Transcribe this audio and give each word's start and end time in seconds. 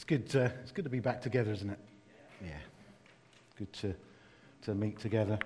It's 0.00 0.06
good, 0.06 0.34
uh, 0.34 0.48
it's 0.62 0.72
good 0.72 0.84
to 0.84 0.90
be 0.90 0.98
back 0.98 1.20
together, 1.20 1.52
isn't 1.52 1.68
it? 1.68 1.78
Yeah. 2.42 2.56
Good 3.58 3.70
to, 3.74 3.94
to 4.62 4.74
meet 4.74 4.98
together. 4.98 5.38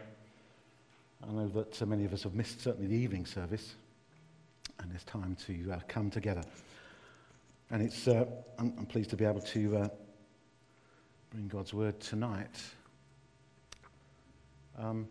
I 1.29 1.33
know 1.33 1.49
that 1.49 1.83
uh, 1.83 1.87
many 1.87 2.05
of 2.05 2.13
us 2.13 2.23
have 2.23 2.35
missed 2.35 2.61
certainly 2.61 2.87
the 2.87 2.95
evening 2.95 3.27
service, 3.27 3.75
and 4.79 4.93
it's 4.95 5.03
time 5.03 5.37
to 5.49 5.73
uh, 5.73 5.81
come 5.89 6.09
together. 6.09 6.43
And 7.73 7.83
it's, 7.83 8.07
uh, 8.07 8.27
I'm, 8.57 8.73
I'm, 8.79 8.87
pleased 8.87 9.11
to 9.11 9.17
be 9.17 9.25
able 9.25 9.41
to 9.41 9.77
uh, 9.77 9.89
bring 11.31 11.49
God's 11.49 11.75
word 11.75 11.99
tonight. 11.99 12.63
Um, 14.79 15.09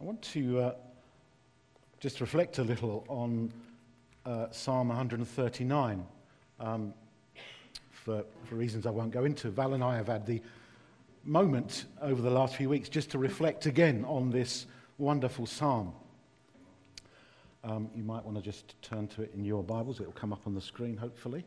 I 0.00 0.04
want 0.04 0.22
to 0.22 0.60
uh, 0.60 0.74
just 1.98 2.20
reflect 2.20 2.58
a 2.58 2.62
little 2.62 3.04
on 3.08 3.52
Psalm 4.52 4.86
139. 4.86 6.06
Um, 6.60 6.94
for, 8.04 8.24
for 8.44 8.54
reasons 8.54 8.86
I 8.86 8.90
won't 8.90 9.10
go 9.10 9.24
into, 9.24 9.50
Val 9.50 9.74
and 9.74 9.84
I 9.84 9.96
have 9.96 10.08
had 10.08 10.26
the 10.26 10.40
moment 11.24 11.84
over 12.00 12.22
the 12.22 12.30
last 12.30 12.56
few 12.56 12.68
weeks 12.68 12.88
just 12.88 13.10
to 13.10 13.18
reflect 13.18 13.66
again 13.66 14.04
on 14.06 14.30
this 14.30 14.66
wonderful 14.98 15.46
psalm. 15.46 15.92
Um, 17.62 17.90
you 17.94 18.02
might 18.02 18.24
want 18.24 18.38
to 18.38 18.42
just 18.42 18.80
turn 18.80 19.06
to 19.08 19.22
it 19.22 19.32
in 19.34 19.44
your 19.44 19.62
Bibles. 19.62 20.00
It 20.00 20.06
will 20.06 20.12
come 20.12 20.32
up 20.32 20.46
on 20.46 20.54
the 20.54 20.62
screen, 20.62 20.96
hopefully. 20.96 21.44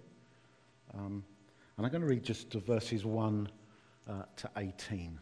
Um, 0.93 1.23
and 1.77 1.85
I'm 1.85 1.91
going 1.91 2.01
to 2.01 2.07
read 2.07 2.23
just 2.23 2.53
verses 2.53 3.03
1 3.03 3.49
uh, 4.07 4.13
to 4.35 4.49
18. 4.57 5.19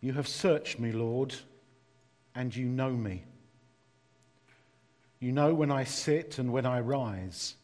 You 0.00 0.12
have 0.12 0.28
searched 0.28 0.78
me, 0.78 0.92
Lord 0.92 1.34
and 2.38 2.54
you 2.54 2.66
know 2.66 2.90
me. 2.90 3.24
You 5.18 5.32
know 5.32 5.52
when 5.52 5.72
I 5.72 5.82
sit 5.82 6.38
and 6.38 6.52
when 6.52 6.64
I 6.64 6.78
rise. 6.78 7.56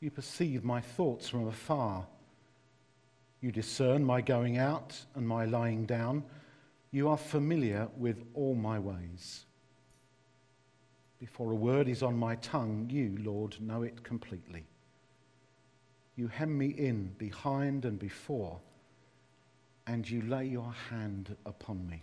You 0.00 0.10
perceive 0.10 0.64
my 0.64 0.80
thoughts 0.80 1.28
from 1.28 1.46
afar. 1.46 2.06
You 3.42 3.52
discern 3.52 4.02
my 4.02 4.22
going 4.22 4.56
out 4.56 4.98
and 5.14 5.28
my 5.28 5.44
lying 5.44 5.84
down. 5.84 6.24
You 6.90 7.10
are 7.10 7.18
familiar 7.18 7.88
with 7.98 8.24
all 8.32 8.54
my 8.54 8.78
ways. 8.78 9.44
Before 11.20 11.52
a 11.52 11.54
word 11.54 11.86
is 11.86 12.02
on 12.02 12.18
my 12.18 12.36
tongue, 12.36 12.88
you, 12.90 13.18
Lord, 13.22 13.60
know 13.60 13.82
it 13.82 14.02
completely. 14.04 14.64
You 16.16 16.28
hem 16.28 16.56
me 16.56 16.68
in 16.68 17.12
behind 17.18 17.84
and 17.84 17.98
before, 17.98 18.58
and 19.86 20.08
you 20.08 20.22
lay 20.22 20.46
your 20.46 20.72
hand 20.88 21.36
upon 21.44 21.86
me. 21.86 22.02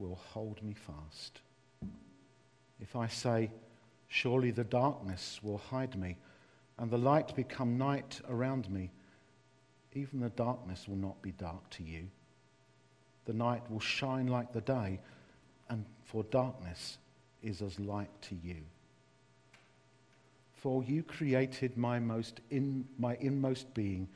will 0.00 0.18
hold 0.32 0.62
me 0.62 0.74
fast. 0.74 1.40
If 2.80 2.96
I 2.96 3.06
say, 3.06 3.50
Surely 4.12 4.50
the 4.50 4.64
darkness 4.64 5.38
will 5.40 5.58
hide 5.58 5.96
me, 5.96 6.16
and 6.78 6.90
the 6.90 6.98
light 6.98 7.32
become 7.36 7.78
night 7.78 8.20
around 8.28 8.68
me, 8.68 8.90
even 9.92 10.18
the 10.18 10.30
darkness 10.30 10.88
will 10.88 10.96
not 10.96 11.22
be 11.22 11.30
dark 11.30 11.70
to 11.70 11.84
you. 11.84 12.08
The 13.26 13.32
night 13.32 13.62
will 13.70 13.78
shine 13.78 14.26
like 14.26 14.52
the 14.52 14.62
day, 14.62 14.98
and 15.68 15.84
for 16.04 16.24
darkness 16.24 16.98
is 17.40 17.62
as 17.62 17.78
light 17.78 18.10
to 18.22 18.34
you. 18.34 18.56
For 20.54 20.82
you 20.82 21.04
created 21.04 21.76
my, 21.76 22.00
most 22.00 22.40
in, 22.50 22.84
my 22.98 23.16
inmost 23.20 23.72
being. 23.74 24.08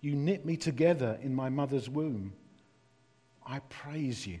You 0.00 0.16
knit 0.16 0.44
me 0.44 0.56
together 0.56 1.16
in 1.22 1.32
my 1.32 1.48
mother's 1.48 1.88
womb. 1.88 2.32
I 3.46 3.60
praise 3.68 4.26
you 4.26 4.40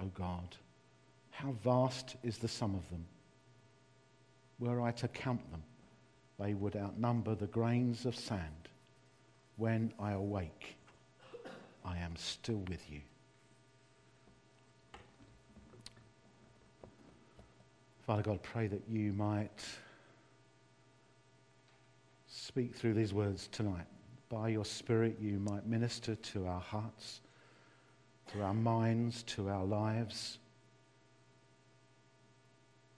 O 0.00 0.06
God. 0.14 0.56
How 1.30 1.52
vast 1.62 2.16
is 2.22 2.38
the 2.38 2.48
sum 2.48 2.74
of 2.74 2.88
them. 2.90 3.04
Were 4.58 4.80
I 4.80 4.90
to 4.92 5.08
count 5.08 5.50
them, 5.50 5.62
they 6.38 6.54
would 6.54 6.76
outnumber 6.76 7.34
the 7.34 7.46
grains 7.46 8.06
of 8.06 8.16
sand. 8.16 8.68
When 9.56 9.92
I 9.98 10.12
awake, 10.12 10.76
I 11.84 11.98
am 11.98 12.16
still 12.16 12.62
with 12.68 12.90
you. 12.90 13.00
Father 18.06 18.22
God, 18.22 18.42
pray 18.42 18.66
that 18.68 18.82
you 18.88 19.12
might 19.12 19.64
speak 22.28 22.74
through 22.74 22.94
these 22.94 23.12
words 23.12 23.48
tonight. 23.48 23.86
By 24.28 24.48
your 24.48 24.64
Spirit, 24.64 25.18
you 25.20 25.38
might 25.38 25.66
minister 25.66 26.14
to 26.14 26.46
our 26.46 26.60
hearts 26.60 27.20
to 28.32 28.42
our 28.42 28.54
minds, 28.54 29.22
to 29.24 29.48
our 29.48 29.64
lives. 29.64 30.38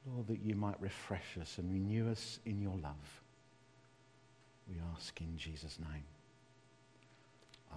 Lord, 0.07 0.27
that 0.29 0.41
you 0.41 0.55
might 0.55 0.81
refresh 0.81 1.37
us 1.41 1.59
and 1.59 1.71
renew 1.71 2.11
us 2.11 2.39
in 2.47 2.63
your 2.63 2.77
love. 2.83 3.23
We 4.69 4.77
ask 4.95 5.21
in 5.21 5.37
Jesus' 5.37 5.79
name. 5.79 6.05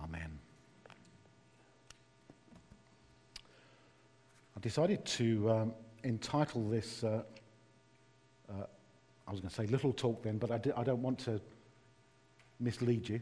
Amen. 0.04 0.40
I 4.56 4.60
decided 4.62 5.04
to 5.06 5.50
um, 5.50 5.74
entitle 6.04 6.70
this, 6.70 7.04
uh, 7.04 7.24
uh, 8.50 8.54
I 9.28 9.32
was 9.32 9.40
going 9.40 9.50
to 9.50 9.56
say 9.56 9.66
little 9.68 9.94
talk 9.94 10.24
then, 10.24 10.38
but 10.38 10.52
I, 10.52 10.58
di- 10.58 10.74
I 10.76 10.84
don't 10.84 11.02
want 11.02 11.20
to 11.20 11.42
mislead 12.60 13.10
you. 13.10 13.22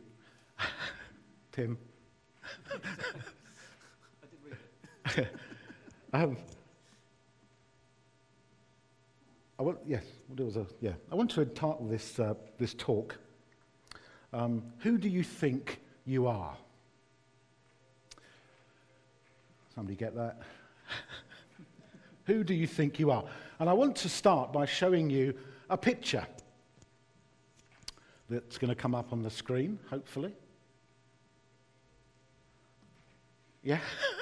Tim. 1.51 1.77
um, 6.13 6.37
I 9.57 9.63
want, 9.63 9.79
yes, 9.85 10.03
was 10.37 10.55
a, 10.55 10.65
yeah. 10.79 10.93
I 11.11 11.15
want 11.15 11.31
to 11.31 11.41
entitle 11.41 11.85
this, 11.89 12.19
uh, 12.19 12.33
this 12.57 12.73
talk, 12.73 13.17
um, 14.31 14.63
Who 14.79 14.97
Do 14.97 15.09
You 15.09 15.23
Think 15.23 15.79
You 16.05 16.27
Are? 16.27 16.55
Somebody 19.75 19.95
get 19.95 20.15
that? 20.15 20.41
Who 22.25 22.43
do 22.43 22.53
you 22.53 22.67
think 22.67 22.99
you 22.99 23.11
are? 23.11 23.23
And 23.59 23.69
I 23.69 23.73
want 23.73 23.95
to 23.97 24.09
start 24.09 24.53
by 24.53 24.65
showing 24.65 25.09
you 25.09 25.33
a 25.69 25.77
picture 25.77 26.25
that's 28.29 28.57
going 28.57 28.69
to 28.69 28.75
come 28.75 28.93
up 28.93 29.11
on 29.11 29.23
the 29.23 29.29
screen, 29.29 29.79
hopefully. 29.89 30.33
Yeah? 33.63 33.79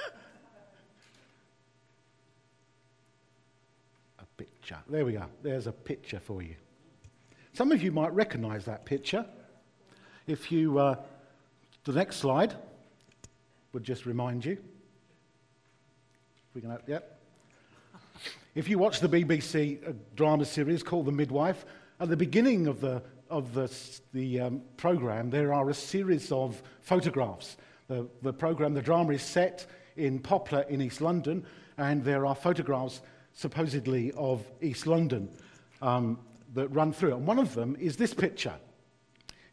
picture. 4.36 4.78
There 4.88 5.04
we 5.04 5.12
go. 5.12 5.24
There's 5.42 5.66
a 5.66 5.72
picture 5.72 6.20
for 6.20 6.42
you. 6.42 6.54
Some 7.52 7.72
of 7.72 7.82
you 7.82 7.90
might 7.90 8.12
recognize 8.12 8.64
that 8.66 8.84
picture. 8.84 9.26
If 10.26 10.52
you, 10.52 10.78
uh, 10.78 10.96
the 11.84 11.92
next 11.92 12.16
slide 12.16 12.54
would 13.72 13.82
just 13.82 14.06
remind 14.06 14.44
you. 14.44 14.52
If 14.52 14.58
we 16.54 16.60
can, 16.60 16.78
yep. 16.86 17.18
If 18.54 18.68
you 18.68 18.78
watch 18.78 19.00
the 19.00 19.08
BBC 19.08 19.88
uh, 19.88 19.92
drama 20.16 20.44
series 20.44 20.82
called 20.82 21.06
The 21.06 21.12
Midwife, 21.12 21.64
at 22.00 22.08
the 22.08 22.16
beginning 22.16 22.66
of 22.66 22.80
the, 22.80 23.02
of 23.30 23.54
the, 23.54 23.72
the 24.12 24.40
um, 24.40 24.62
program, 24.76 25.30
there 25.30 25.52
are 25.52 25.70
a 25.70 25.74
series 25.74 26.30
of 26.30 26.62
photographs. 26.80 27.56
The, 27.88 28.08
the 28.22 28.32
program, 28.32 28.74
the 28.74 28.82
drama 28.82 29.12
is 29.12 29.22
set 29.22 29.66
in 29.96 30.18
Poplar 30.18 30.62
in 30.68 30.80
East 30.80 31.00
London, 31.00 31.44
and 31.76 32.04
there 32.04 32.26
are 32.26 32.34
photographs 32.34 33.00
supposedly 33.38 34.10
of 34.16 34.44
East 34.60 34.84
London, 34.88 35.28
um, 35.80 36.18
that 36.54 36.66
run 36.68 36.92
through. 36.92 37.12
It. 37.12 37.18
And 37.18 37.26
one 37.26 37.38
of 37.38 37.54
them 37.54 37.76
is 37.78 37.96
this 37.96 38.12
picture. 38.12 38.54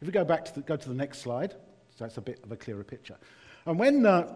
If 0.00 0.08
we 0.08 0.12
go 0.12 0.24
back 0.24 0.44
to 0.46 0.54
the, 0.54 0.60
go 0.62 0.76
to 0.76 0.88
the 0.88 0.94
next 0.94 1.20
slide, 1.20 1.52
so 1.52 2.04
that's 2.04 2.16
a 2.16 2.20
bit 2.20 2.40
of 2.42 2.50
a 2.50 2.56
clearer 2.56 2.82
picture. 2.82 3.16
And 3.64 3.78
when, 3.78 4.04
uh, 4.04 4.34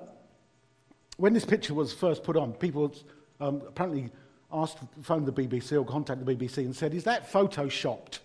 when 1.16 1.32
this 1.32 1.44
picture 1.44 1.74
was 1.74 1.92
first 1.92 2.22
put 2.22 2.36
on, 2.36 2.52
people 2.52 2.94
um, 3.40 3.60
apparently 3.66 4.10
asked, 4.52 4.78
phoned 5.02 5.26
the 5.26 5.32
BBC 5.32 5.72
or 5.72 5.84
contacted 5.84 6.24
the 6.24 6.36
BBC 6.36 6.58
and 6.58 6.74
said, 6.74 6.94
Is 6.94 7.02
that 7.04 7.28
photoshopped? 7.28 8.20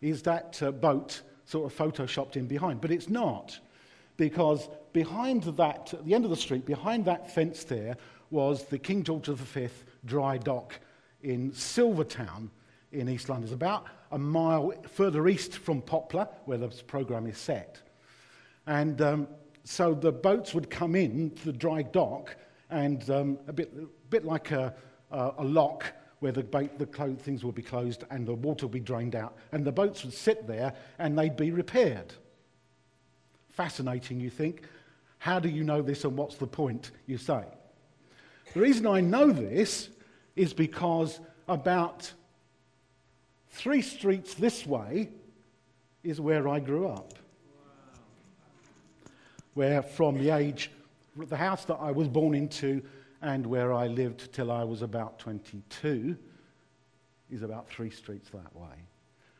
Is 0.00 0.22
that 0.22 0.62
uh, 0.62 0.70
boat 0.70 1.22
sort 1.44 1.70
of 1.70 1.76
photoshopped 1.76 2.36
in 2.36 2.46
behind? 2.46 2.80
But 2.80 2.92
it's 2.92 3.08
not, 3.08 3.58
because 4.16 4.68
behind 4.92 5.42
that, 5.42 5.92
at 5.92 6.04
the 6.04 6.14
end 6.14 6.24
of 6.24 6.30
the 6.30 6.36
street, 6.36 6.64
behind 6.66 7.04
that 7.06 7.34
fence 7.34 7.64
there, 7.64 7.96
was 8.30 8.66
the 8.66 8.78
King 8.78 9.02
George 9.02 9.26
V 9.26 9.68
dry 10.04 10.38
dock 10.38 10.78
in 11.22 11.52
Silvertown 11.52 12.50
in 12.92 13.08
East 13.08 13.28
London. 13.28 13.44
It's 13.44 13.54
about 13.54 13.86
a 14.10 14.18
mile 14.18 14.72
further 14.88 15.28
east 15.28 15.58
from 15.58 15.80
Poplar, 15.80 16.28
where 16.44 16.58
the 16.58 16.68
programme 16.86 17.26
is 17.26 17.38
set. 17.38 17.80
And 18.66 19.00
um, 19.00 19.28
so 19.64 19.94
the 19.94 20.12
boats 20.12 20.54
would 20.54 20.70
come 20.70 20.94
in 20.94 21.30
to 21.30 21.44
the 21.46 21.52
dry 21.52 21.82
dock, 21.82 22.36
and 22.70 23.08
um, 23.10 23.38
a, 23.46 23.52
bit, 23.52 23.72
a 23.76 23.86
bit 24.10 24.24
like 24.24 24.50
a, 24.50 24.74
a, 25.10 25.32
a 25.38 25.44
lock 25.44 25.92
where 26.20 26.32
the, 26.32 26.42
boat, 26.42 26.78
the 26.78 26.86
clo- 26.86 27.14
things 27.14 27.44
would 27.44 27.54
be 27.54 27.62
closed 27.62 28.04
and 28.10 28.26
the 28.26 28.34
water 28.34 28.66
would 28.66 28.72
be 28.72 28.80
drained 28.80 29.16
out, 29.16 29.36
and 29.52 29.64
the 29.64 29.72
boats 29.72 30.04
would 30.04 30.14
sit 30.14 30.46
there 30.46 30.74
and 30.98 31.18
they'd 31.18 31.36
be 31.36 31.50
repaired. 31.50 32.12
Fascinating, 33.50 34.20
you 34.20 34.30
think. 34.30 34.62
How 35.18 35.38
do 35.38 35.48
you 35.48 35.64
know 35.64 35.82
this 35.82 36.04
and 36.04 36.16
what's 36.16 36.36
the 36.36 36.46
point, 36.46 36.92
you 37.06 37.18
say? 37.18 37.44
The 38.52 38.60
reason 38.60 38.86
I 38.86 39.00
know 39.00 39.30
this 39.30 39.90
is 40.34 40.52
because 40.52 41.20
about 41.48 42.12
three 43.50 43.82
streets 43.82 44.34
this 44.34 44.66
way 44.66 45.10
is 46.02 46.20
where 46.20 46.48
I 46.48 46.58
grew 46.58 46.88
up. 46.88 47.14
Where 49.54 49.82
from 49.82 50.18
the 50.18 50.30
age, 50.30 50.70
the 51.16 51.36
house 51.36 51.64
that 51.66 51.76
I 51.76 51.92
was 51.92 52.08
born 52.08 52.34
into 52.34 52.82
and 53.22 53.46
where 53.46 53.72
I 53.72 53.86
lived 53.86 54.32
till 54.32 54.50
I 54.50 54.64
was 54.64 54.82
about 54.82 55.18
22 55.18 56.16
is 57.30 57.42
about 57.42 57.68
three 57.68 57.90
streets 57.90 58.30
that 58.30 58.54
way. 58.56 58.86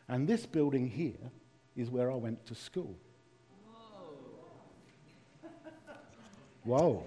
And 0.09 0.29
this 0.29 0.47
building 0.47 0.89
here 0.89 1.31
is 1.77 1.91
where 1.91 2.13
I 2.13 2.17
went 2.17 2.45
to 2.47 2.55
school. 2.55 2.97
Whoa. 6.65 7.05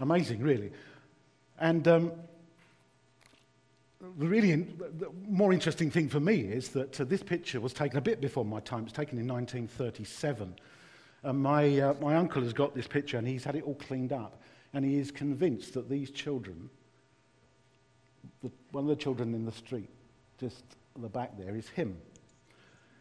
Amazing, 0.00 0.40
really. 0.40 0.72
And 1.58 1.86
um, 1.86 2.12
the 4.00 4.26
really 4.26 4.54
the 4.54 5.10
more 5.28 5.52
interesting 5.52 5.90
thing 5.90 6.08
for 6.08 6.20
me 6.20 6.40
is 6.40 6.70
that 6.70 7.00
uh, 7.00 7.04
this 7.04 7.22
picture 7.22 7.60
was 7.60 7.74
taken 7.74 7.98
a 7.98 8.00
bit 8.00 8.20
before 8.20 8.44
my 8.44 8.60
time. 8.60 8.80
It 8.80 8.84
was 8.84 8.92
taken 8.94 9.18
in 9.18 9.28
1937. 9.28 10.54
And 11.22 11.38
my, 11.38 11.78
uh, 11.78 11.94
my 12.00 12.16
uncle 12.16 12.42
has 12.42 12.54
got 12.54 12.74
this 12.74 12.86
picture 12.86 13.18
and 13.18 13.28
he's 13.28 13.44
had 13.44 13.56
it 13.56 13.64
all 13.64 13.74
cleaned 13.74 14.12
up. 14.12 14.40
And 14.72 14.84
he 14.84 14.98
is 14.98 15.10
convinced 15.10 15.74
that 15.74 15.90
these 15.90 16.10
children, 16.10 16.70
the, 18.42 18.50
one 18.70 18.84
of 18.84 18.88
the 18.88 18.96
children 18.96 19.34
in 19.34 19.44
the 19.44 19.52
street, 19.52 19.90
just 20.38 20.64
at 20.96 21.02
the 21.02 21.08
back 21.08 21.36
there, 21.36 21.54
is 21.54 21.68
him. 21.68 21.98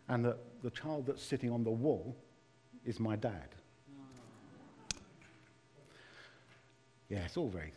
And 0.09 0.25
that 0.25 0.37
the 0.63 0.71
child 0.71 1.05
that's 1.05 1.23
sitting 1.23 1.49
on 1.49 1.63
the 1.63 1.71
wall 1.71 2.17
is 2.83 2.99
my 2.99 3.15
dad. 3.15 3.55
Yeah, 7.09 7.19
it's 7.25 7.37
all 7.37 7.49
very. 7.49 7.73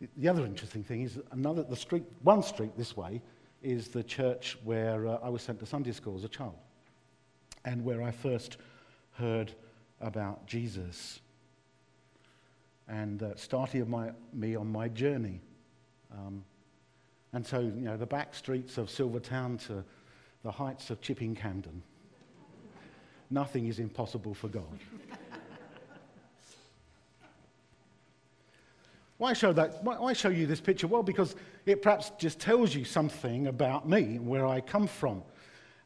Yeah. 0.00 0.08
The 0.16 0.28
other 0.28 0.44
interesting 0.44 0.82
thing 0.82 1.02
is 1.02 1.20
another 1.30 1.62
the 1.62 1.76
street, 1.76 2.02
one 2.22 2.42
street 2.42 2.72
this 2.76 2.96
way, 2.96 3.22
is 3.62 3.88
the 3.88 4.02
church 4.02 4.58
where 4.64 5.06
uh, 5.06 5.18
I 5.22 5.28
was 5.28 5.42
sent 5.42 5.60
to 5.60 5.66
Sunday 5.66 5.92
school 5.92 6.16
as 6.16 6.24
a 6.24 6.28
child, 6.28 6.56
and 7.64 7.84
where 7.84 8.02
I 8.02 8.10
first 8.10 8.56
heard 9.12 9.52
about 10.00 10.44
Jesus, 10.46 11.20
and 12.88 13.22
uh, 13.22 13.36
started 13.36 13.88
my, 13.88 14.10
me 14.32 14.56
on 14.56 14.66
my 14.66 14.88
journey. 14.88 15.40
Um, 16.12 16.44
and 17.32 17.46
so, 17.46 17.60
you 17.60 17.70
know, 17.70 17.96
the 17.96 18.04
back 18.04 18.34
streets 18.34 18.78
of 18.78 18.90
Silvertown 18.90 19.56
to 19.58 19.84
the 20.42 20.50
heights 20.50 20.90
of 20.90 21.00
Chipping 21.00 21.36
Campden 21.36 21.80
nothing 23.32 23.66
is 23.66 23.78
impossible 23.78 24.34
for 24.34 24.48
God. 24.48 24.78
why 29.18 29.32
show 29.32 29.52
that? 29.52 29.82
Why 29.82 30.12
show 30.12 30.28
you 30.28 30.46
this 30.46 30.60
picture? 30.60 30.86
Well, 30.86 31.02
because 31.02 31.34
it 31.66 31.82
perhaps 31.82 32.10
just 32.18 32.38
tells 32.38 32.74
you 32.74 32.84
something 32.84 33.46
about 33.46 33.88
me, 33.88 34.18
where 34.18 34.46
I 34.46 34.60
come 34.60 34.86
from. 34.86 35.22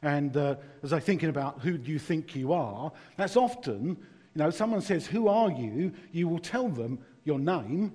And 0.01 0.35
uh, 0.37 0.55
as 0.83 0.93
I'm 0.93 1.01
thinking 1.01 1.29
about 1.29 1.61
who 1.61 1.77
do 1.77 1.91
you 1.91 1.99
think 1.99 2.35
you 2.35 2.53
are, 2.53 2.91
that's 3.15 3.35
often, 3.35 3.87
you 3.87 3.97
know, 4.35 4.49
someone 4.49 4.81
says, 4.81 5.07
Who 5.07 5.27
are 5.27 5.51
you? 5.51 5.91
You 6.11 6.27
will 6.27 6.39
tell 6.39 6.69
them 6.69 6.99
your 7.23 7.39
name 7.39 7.93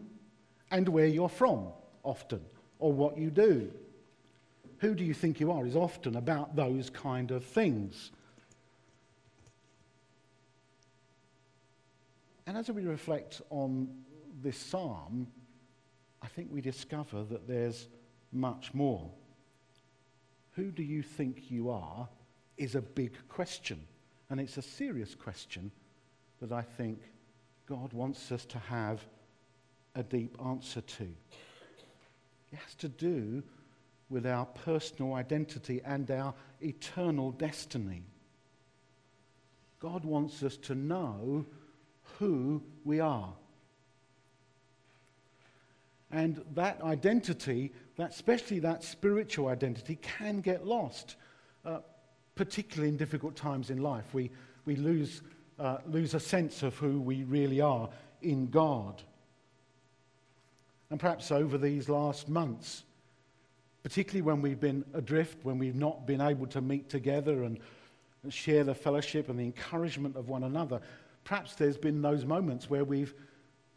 and 0.70 0.88
where 0.88 1.06
you're 1.06 1.28
from, 1.28 1.68
often, 2.02 2.40
or 2.78 2.92
what 2.92 3.16
you 3.16 3.30
do. 3.30 3.70
Who 4.78 4.94
do 4.94 5.04
you 5.04 5.14
think 5.14 5.38
you 5.38 5.52
are 5.52 5.64
is 5.64 5.76
often 5.76 6.16
about 6.16 6.56
those 6.56 6.90
kind 6.90 7.30
of 7.30 7.44
things. 7.44 8.10
And 12.46 12.56
as 12.56 12.70
we 12.70 12.84
reflect 12.84 13.40
on 13.50 13.88
this 14.42 14.56
psalm, 14.56 15.28
I 16.20 16.26
think 16.28 16.48
we 16.50 16.60
discover 16.60 17.24
that 17.24 17.46
there's 17.46 17.88
much 18.32 18.74
more. 18.74 19.10
Who 20.52 20.70
do 20.70 20.82
you 20.82 21.02
think 21.02 21.50
you 21.50 21.70
are 21.70 22.08
is 22.56 22.74
a 22.74 22.82
big 22.82 23.12
question. 23.28 23.80
And 24.30 24.40
it's 24.40 24.56
a 24.56 24.62
serious 24.62 25.14
question 25.14 25.70
that 26.40 26.52
I 26.52 26.62
think 26.62 27.00
God 27.66 27.92
wants 27.92 28.32
us 28.32 28.44
to 28.46 28.58
have 28.58 29.00
a 29.94 30.02
deep 30.02 30.36
answer 30.44 30.80
to. 30.80 31.04
It 31.04 32.58
has 32.58 32.74
to 32.76 32.88
do 32.88 33.42
with 34.08 34.26
our 34.26 34.46
personal 34.46 35.14
identity 35.14 35.80
and 35.84 36.10
our 36.10 36.34
eternal 36.60 37.30
destiny. 37.32 38.04
God 39.80 40.04
wants 40.04 40.42
us 40.42 40.56
to 40.58 40.74
know 40.74 41.46
who 42.18 42.62
we 42.84 43.00
are. 43.00 43.32
And 46.10 46.44
that 46.54 46.82
identity, 46.82 47.72
that, 47.96 48.10
especially 48.10 48.58
that 48.60 48.84
spiritual 48.84 49.48
identity, 49.48 49.98
can 50.02 50.40
get 50.40 50.66
lost, 50.66 51.16
uh, 51.64 51.78
particularly 52.34 52.90
in 52.90 52.98
difficult 52.98 53.34
times 53.34 53.70
in 53.70 53.82
life. 53.82 54.04
We, 54.12 54.30
we 54.66 54.76
lose, 54.76 55.22
uh, 55.58 55.78
lose 55.86 56.12
a 56.12 56.20
sense 56.20 56.62
of 56.62 56.76
who 56.76 57.00
we 57.00 57.24
really 57.24 57.62
are 57.62 57.88
in 58.20 58.48
God. 58.48 59.02
And 60.90 61.00
perhaps 61.00 61.32
over 61.32 61.56
these 61.56 61.88
last 61.88 62.28
months, 62.28 62.84
particularly 63.82 64.22
when 64.22 64.42
we've 64.42 64.60
been 64.60 64.84
adrift, 64.92 65.44
when 65.44 65.58
we've 65.58 65.74
not 65.74 66.06
been 66.06 66.20
able 66.20 66.46
to 66.48 66.60
meet 66.60 66.90
together 66.90 67.44
and 67.44 67.58
share 68.28 68.64
the 68.64 68.74
fellowship 68.74 69.30
and 69.30 69.38
the 69.38 69.44
encouragement 69.44 70.16
of 70.16 70.28
one 70.28 70.44
another, 70.44 70.82
Perhaps 71.24 71.54
there's 71.54 71.78
been 71.78 72.02
those 72.02 72.24
moments 72.24 72.68
where 72.68 72.84
we've 72.84 73.14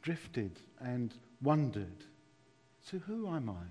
drifted 0.01 0.59
and 0.79 1.13
wondered 1.41 2.05
so, 2.85 2.99
who 2.99 3.27
am 3.27 3.49
I? 3.49 3.65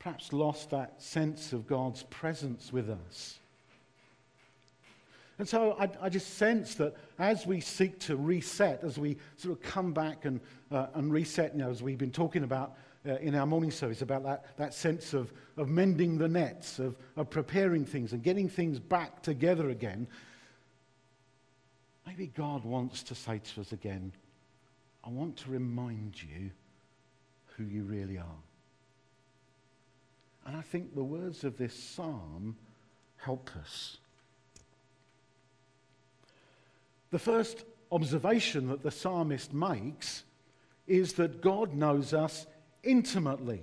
Perhaps 0.00 0.32
lost 0.32 0.70
that 0.70 1.00
sense 1.00 1.52
of 1.52 1.68
God's 1.68 2.02
presence 2.04 2.72
with 2.72 2.90
us. 2.90 3.38
And 5.38 5.48
so 5.48 5.76
I, 5.78 5.88
I, 6.00 6.08
just 6.08 6.34
sense 6.38 6.74
that 6.76 6.96
as 7.18 7.46
we 7.46 7.60
seek 7.60 8.00
to 8.00 8.16
reset, 8.16 8.82
as 8.82 8.98
we 8.98 9.16
sort 9.36 9.56
of 9.56 9.62
come 9.62 9.92
back 9.92 10.24
and, 10.24 10.40
uh, 10.72 10.86
and 10.94 11.12
reset, 11.12 11.52
you 11.52 11.58
know, 11.60 11.70
as 11.70 11.82
we've 11.82 11.98
been 11.98 12.10
talking 12.10 12.42
about 12.42 12.74
uh, 13.06 13.16
in 13.16 13.34
our 13.34 13.46
morning 13.46 13.70
service, 13.70 14.02
about 14.02 14.24
that, 14.24 14.56
that 14.56 14.74
sense 14.74 15.12
of, 15.14 15.32
of 15.56 15.68
mending 15.68 16.18
the 16.18 16.28
nets, 16.28 16.80
of, 16.80 16.96
of 17.16 17.30
preparing 17.30 17.84
things 17.84 18.12
and 18.12 18.22
getting 18.24 18.48
things 18.48 18.80
back 18.80 19.22
together 19.22 19.70
again, 19.70 20.08
Maybe 22.06 22.28
God 22.28 22.64
wants 22.64 23.02
to 23.04 23.14
say 23.14 23.40
to 23.54 23.60
us 23.60 23.72
again, 23.72 24.12
I 25.04 25.10
want 25.10 25.36
to 25.38 25.50
remind 25.50 26.22
you 26.22 26.50
who 27.56 27.64
you 27.64 27.82
really 27.82 28.18
are. 28.18 28.42
And 30.46 30.56
I 30.56 30.62
think 30.62 30.94
the 30.94 31.02
words 31.02 31.42
of 31.42 31.58
this 31.58 31.74
psalm 31.74 32.56
help 33.16 33.50
us. 33.60 33.98
The 37.10 37.18
first 37.18 37.64
observation 37.90 38.68
that 38.68 38.82
the 38.82 38.90
psalmist 38.90 39.52
makes 39.52 40.24
is 40.86 41.14
that 41.14 41.40
God 41.40 41.74
knows 41.74 42.12
us 42.12 42.46
intimately. 42.82 43.62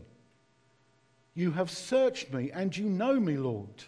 You 1.36 1.52
have 1.52 1.72
searched 1.72 2.34
me 2.34 2.52
and 2.52 2.76
you 2.76 2.86
know 2.86 3.20
me, 3.20 3.38
Lord. 3.38 3.84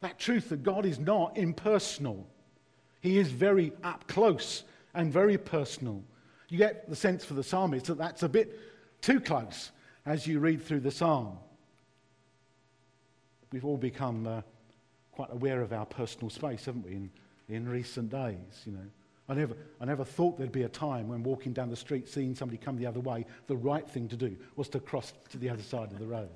That 0.00 0.18
truth 0.18 0.48
that 0.48 0.62
God 0.62 0.86
is 0.86 0.98
not 0.98 1.36
impersonal. 1.36 2.26
He 3.00 3.18
is 3.18 3.28
very 3.28 3.72
up 3.82 4.06
close 4.08 4.64
and 4.94 5.12
very 5.12 5.38
personal. 5.38 6.02
You 6.48 6.58
get 6.58 6.88
the 6.88 6.96
sense 6.96 7.24
for 7.24 7.34
the 7.34 7.42
psalmist 7.42 7.86
that 7.86 7.98
that's 7.98 8.22
a 8.22 8.28
bit 8.28 8.58
too 9.00 9.20
close 9.20 9.70
as 10.06 10.26
you 10.26 10.40
read 10.40 10.62
through 10.62 10.80
the 10.80 10.90
psalm. 10.90 11.38
We've 13.52 13.64
all 13.64 13.76
become 13.76 14.26
uh, 14.26 14.42
quite 15.12 15.32
aware 15.32 15.62
of 15.62 15.72
our 15.72 15.86
personal 15.86 16.30
space, 16.30 16.64
haven't 16.64 16.84
we, 16.84 16.92
in, 16.92 17.10
in 17.48 17.68
recent 17.68 18.10
days, 18.10 18.62
you 18.64 18.72
know. 18.72 18.86
I 19.30 19.34
never, 19.34 19.56
I 19.78 19.84
never 19.84 20.04
thought 20.04 20.38
there'd 20.38 20.50
be 20.50 20.62
a 20.62 20.70
time 20.70 21.08
when 21.08 21.22
walking 21.22 21.52
down 21.52 21.68
the 21.68 21.76
street, 21.76 22.08
seeing 22.08 22.34
somebody 22.34 22.56
come 22.56 22.78
the 22.78 22.86
other 22.86 23.00
way, 23.00 23.26
the 23.46 23.56
right 23.56 23.86
thing 23.86 24.08
to 24.08 24.16
do 24.16 24.36
was 24.56 24.68
to 24.70 24.80
cross 24.80 25.12
to 25.30 25.38
the 25.38 25.50
other 25.50 25.62
side 25.62 25.92
of 25.92 25.98
the 25.98 26.06
road. 26.06 26.30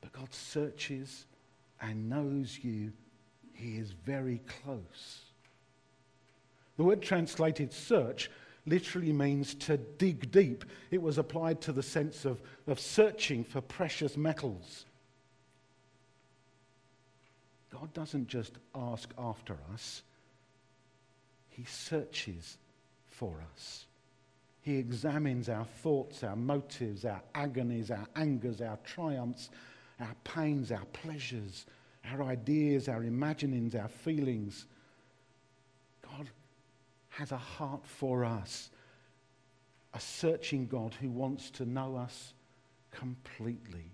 But 0.00 0.12
God 0.12 0.34
searches 0.34 1.26
and 1.82 2.08
knows 2.08 2.58
you. 2.62 2.92
He 3.52 3.76
is 3.76 3.90
very 3.90 4.40
close. 4.62 5.20
The 6.76 6.84
word 6.84 7.02
translated 7.02 7.72
search 7.72 8.30
literally 8.64 9.12
means 9.12 9.54
to 9.54 9.76
dig 9.76 10.30
deep. 10.30 10.64
It 10.90 11.02
was 11.02 11.18
applied 11.18 11.60
to 11.62 11.72
the 11.72 11.82
sense 11.82 12.24
of, 12.24 12.40
of 12.66 12.80
searching 12.80 13.44
for 13.44 13.60
precious 13.60 14.16
metals. 14.16 14.86
God 17.70 17.92
doesn't 17.92 18.28
just 18.28 18.52
ask 18.74 19.12
after 19.18 19.58
us, 19.72 20.02
He 21.48 21.64
searches 21.64 22.58
for 23.08 23.34
us. 23.54 23.86
He 24.60 24.76
examines 24.76 25.48
our 25.48 25.64
thoughts, 25.64 26.22
our 26.22 26.36
motives, 26.36 27.04
our 27.04 27.20
agonies, 27.34 27.90
our 27.90 28.06
angers, 28.14 28.60
our 28.60 28.78
triumphs, 28.84 29.50
our 30.02 30.14
pains, 30.24 30.72
our 30.72 30.84
pleasures, 30.92 31.66
our 32.10 32.22
ideas, 32.24 32.88
our 32.88 33.04
imaginings, 33.04 33.74
our 33.74 33.88
feelings. 33.88 34.66
God 36.02 36.28
has 37.10 37.32
a 37.32 37.38
heart 37.38 37.86
for 37.86 38.24
us, 38.24 38.70
a 39.94 40.00
searching 40.00 40.66
God 40.66 40.94
who 41.00 41.10
wants 41.10 41.50
to 41.52 41.64
know 41.64 41.96
us 41.96 42.34
completely. 42.90 43.90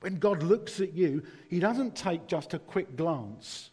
When 0.00 0.18
God 0.18 0.42
looks 0.42 0.80
at 0.80 0.94
you, 0.94 1.22
He 1.48 1.60
doesn't 1.60 1.96
take 1.96 2.26
just 2.26 2.54
a 2.54 2.58
quick 2.58 2.96
glance. 2.96 3.70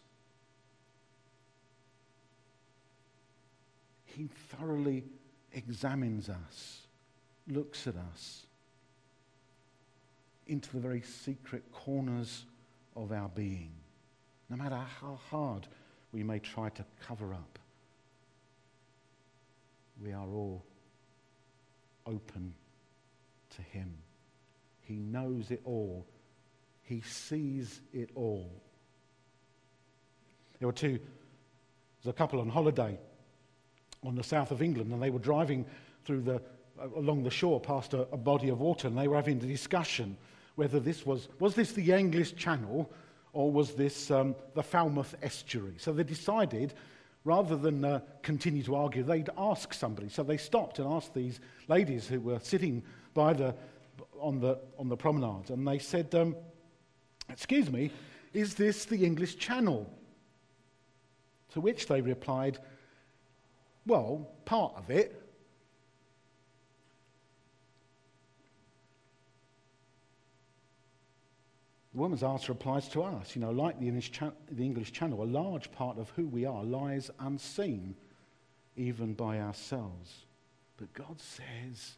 He 4.04 4.28
thoroughly 4.50 5.04
examines 5.52 6.28
us, 6.28 6.82
looks 7.48 7.86
at 7.86 7.94
us 7.96 8.46
into 10.50 10.72
the 10.72 10.80
very 10.80 11.02
secret 11.02 11.62
corners 11.72 12.44
of 12.96 13.12
our 13.12 13.28
being, 13.28 13.72
no 14.48 14.56
matter 14.56 14.76
how 15.00 15.18
hard 15.30 15.66
we 16.12 16.22
may 16.22 16.38
try 16.38 16.68
to 16.70 16.84
cover 17.06 17.32
up. 17.32 17.58
We 20.02 20.12
are 20.12 20.28
all 20.28 20.64
open 22.06 22.52
to 23.56 23.62
Him. 23.62 23.94
He 24.82 24.94
knows 24.94 25.50
it 25.50 25.60
all 25.64 26.06
he 26.90 27.02
sees 27.02 27.80
it 27.92 28.10
all. 28.16 28.50
There 30.58 30.66
were 30.66 30.72
two, 30.72 30.98
there 30.98 30.98
was 32.02 32.10
a 32.10 32.12
couple 32.12 32.40
on 32.40 32.48
holiday 32.48 32.98
on 34.04 34.16
the 34.16 34.24
south 34.24 34.50
of 34.50 34.60
England, 34.60 34.90
and 34.90 35.00
they 35.00 35.10
were 35.10 35.20
driving 35.20 35.64
through 36.04 36.22
the, 36.22 36.42
along 36.96 37.22
the 37.22 37.30
shore 37.30 37.60
past 37.60 37.94
a, 37.94 38.08
a 38.10 38.16
body 38.16 38.48
of 38.48 38.58
water, 38.58 38.88
and 38.88 38.98
they 38.98 39.06
were 39.06 39.14
having 39.14 39.36
a 39.36 39.46
discussion 39.46 40.16
whether 40.60 40.78
this 40.78 41.06
was, 41.06 41.28
was 41.38 41.54
this 41.54 41.72
the 41.72 41.90
English 41.90 42.36
Channel 42.36 42.92
or 43.32 43.50
was 43.50 43.72
this 43.72 44.10
um, 44.10 44.36
the 44.52 44.62
Falmouth 44.62 45.14
estuary. 45.22 45.72
So 45.78 45.90
they 45.90 46.02
decided, 46.02 46.74
rather 47.24 47.56
than 47.56 47.82
uh, 47.82 48.00
continue 48.20 48.62
to 48.64 48.74
argue, 48.74 49.02
they'd 49.02 49.30
ask 49.38 49.72
somebody. 49.72 50.10
So 50.10 50.22
they 50.22 50.36
stopped 50.36 50.78
and 50.78 50.86
asked 50.86 51.14
these 51.14 51.40
ladies 51.68 52.06
who 52.06 52.20
were 52.20 52.38
sitting 52.40 52.82
by 53.14 53.32
the, 53.32 53.54
on, 54.20 54.38
the, 54.38 54.58
on 54.78 54.90
the 54.90 54.98
promenade, 54.98 55.48
and 55.48 55.66
they 55.66 55.78
said, 55.78 56.14
um, 56.14 56.36
Excuse 57.30 57.70
me, 57.70 57.90
is 58.34 58.54
this 58.54 58.84
the 58.84 59.02
English 59.02 59.38
Channel? 59.38 59.90
To 61.54 61.62
which 61.62 61.86
they 61.86 62.02
replied, 62.02 62.58
Well, 63.86 64.28
part 64.44 64.74
of 64.76 64.90
it. 64.90 65.22
The 71.92 72.00
woman's 72.00 72.22
answer 72.22 72.52
applies 72.52 72.88
to 72.90 73.02
us. 73.02 73.34
You 73.34 73.42
know, 73.42 73.50
like 73.50 73.80
the 73.80 73.88
English, 73.88 74.12
cha- 74.12 74.32
the 74.50 74.64
English 74.64 74.92
Channel, 74.92 75.22
a 75.22 75.24
large 75.24 75.72
part 75.72 75.98
of 75.98 76.10
who 76.10 76.26
we 76.26 76.44
are 76.44 76.62
lies 76.62 77.10
unseen, 77.18 77.96
even 78.76 79.14
by 79.14 79.40
ourselves. 79.40 80.26
But 80.76 80.92
God 80.94 81.20
says, 81.20 81.96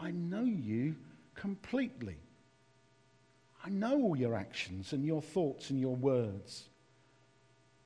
I 0.00 0.10
know 0.10 0.42
you 0.42 0.96
completely. 1.34 2.16
I 3.64 3.68
know 3.68 4.00
all 4.00 4.16
your 4.16 4.34
actions 4.34 4.92
and 4.92 5.04
your 5.04 5.22
thoughts 5.22 5.70
and 5.70 5.80
your 5.80 5.94
words. 5.94 6.64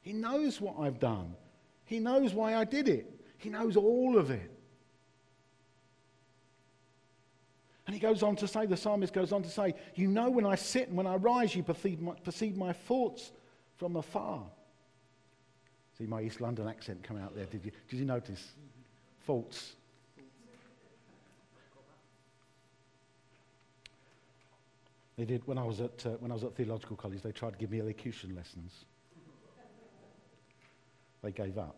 He 0.00 0.12
knows 0.12 0.60
what 0.60 0.78
I've 0.78 1.00
done. 1.00 1.34
He 1.84 1.98
knows 1.98 2.32
why 2.32 2.54
I 2.56 2.64
did 2.64 2.88
it. 2.88 3.10
He 3.36 3.50
knows 3.50 3.76
all 3.76 4.16
of 4.16 4.30
it. 4.30 4.50
And 7.86 7.94
he 7.94 8.00
goes 8.00 8.22
on 8.22 8.36
to 8.36 8.48
say, 8.48 8.66
the 8.66 8.76
psalmist 8.76 9.12
goes 9.12 9.32
on 9.32 9.42
to 9.42 9.48
say, 9.48 9.74
You 9.94 10.08
know 10.08 10.30
when 10.30 10.46
I 10.46 10.54
sit 10.54 10.88
and 10.88 10.96
when 10.96 11.06
I 11.06 11.16
rise, 11.16 11.54
you 11.54 11.62
perceive 11.62 12.00
my, 12.00 12.14
perceive 12.14 12.56
my 12.56 12.72
thoughts 12.72 13.32
from 13.76 13.96
afar. 13.96 14.42
See 15.98 16.06
my 16.06 16.22
East 16.22 16.40
London 16.40 16.66
accent 16.66 17.02
come 17.02 17.18
out 17.18 17.36
there, 17.36 17.44
did 17.46 17.64
you? 17.64 17.72
Did 17.88 17.98
you 17.98 18.06
notice? 18.06 18.52
Faults. 19.20 19.74
They 25.16 25.24
did, 25.24 25.46
when 25.46 25.58
I 25.58 25.64
was 25.64 25.80
at, 25.80 26.04
uh, 26.06 26.10
when 26.18 26.32
I 26.32 26.34
was 26.34 26.42
at 26.42 26.56
theological 26.56 26.96
college, 26.96 27.22
they 27.22 27.30
tried 27.30 27.52
to 27.52 27.58
give 27.58 27.70
me 27.70 27.80
elocution 27.80 28.34
lessons. 28.34 28.84
They 31.22 31.30
gave 31.30 31.56
up. 31.56 31.76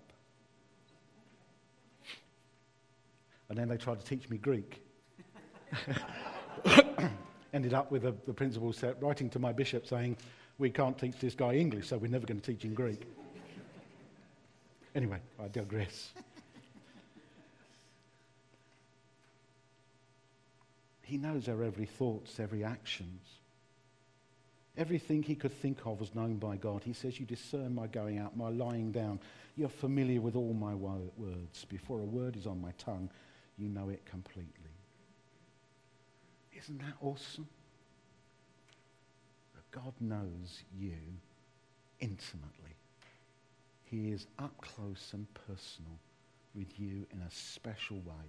And 3.49 3.59
then 3.59 3.69
they 3.69 3.77
tried 3.77 4.01
to 4.01 4.07
teach 4.07 4.31
me 4.31 4.39
Greek. 4.39 4.86
Ended 7.53 7.75
up 7.75 7.91
with 7.91 8.05
a, 8.05 8.15
the 8.27 8.33
principal 8.33 8.73
set 8.73 9.03
writing 9.03 9.31
to 9.31 9.39
my 9.39 9.53
bishop 9.53 9.87
saying, 9.87 10.17
We 10.59 10.71
can't 10.71 10.99
teach 10.99 11.19
this 11.19 11.35
guy 11.35 11.55
English, 11.55 11.89
so 11.89 11.97
we're 11.97 12.11
never 12.11 12.27
going 12.27 12.41
to 12.41 12.53
teach 12.53 12.65
him 12.65 12.75
Greek. 12.75 13.07
anyway, 14.95 15.21
I 15.43 15.49
digress. 15.49 16.13
He 21.07 21.19
knows 21.19 21.49
our 21.49 21.63
every 21.63 21.87
thoughts, 21.87 22.41
every 22.41 22.65
actions. 22.65 23.23
Everything 24.77 25.23
he 25.23 25.37
could 25.37 25.53
think 25.53 25.87
of 25.87 26.01
was 26.01 26.13
known 26.17 26.35
by 26.35 26.57
God. 26.57 26.83
He 26.85 26.93
says, 26.93 27.21
You 27.21 27.27
discern 27.27 27.77
my 27.77 27.87
going 27.87 28.19
out, 28.19 28.37
my 28.37 28.49
lying 28.49 28.91
down. 28.91 29.21
You're 29.57 29.69
familiar 29.69 30.21
with 30.21 30.35
all 30.35 30.53
my 30.53 30.75
words. 30.75 31.65
Before 31.67 32.01
a 32.01 32.05
word 32.05 32.37
is 32.37 32.47
on 32.47 32.61
my 32.61 32.73
tongue, 32.77 33.09
you 33.57 33.69
know 33.69 33.89
it 33.89 34.05
completely. 34.05 34.66
Isn't 36.59 36.79
that 36.79 36.95
awesome? 37.03 37.47
That 39.55 39.83
God 39.83 39.93
knows 40.01 40.63
you 40.79 40.97
intimately. 42.01 42.75
He 43.85 44.11
is 44.11 44.27
up 44.39 44.53
close 44.61 45.11
and 45.13 45.27
personal 45.47 45.99
with 46.55 46.79
you 46.79 47.07
in 47.13 47.21
a 47.21 47.31
special 47.31 47.99
way. 47.99 48.27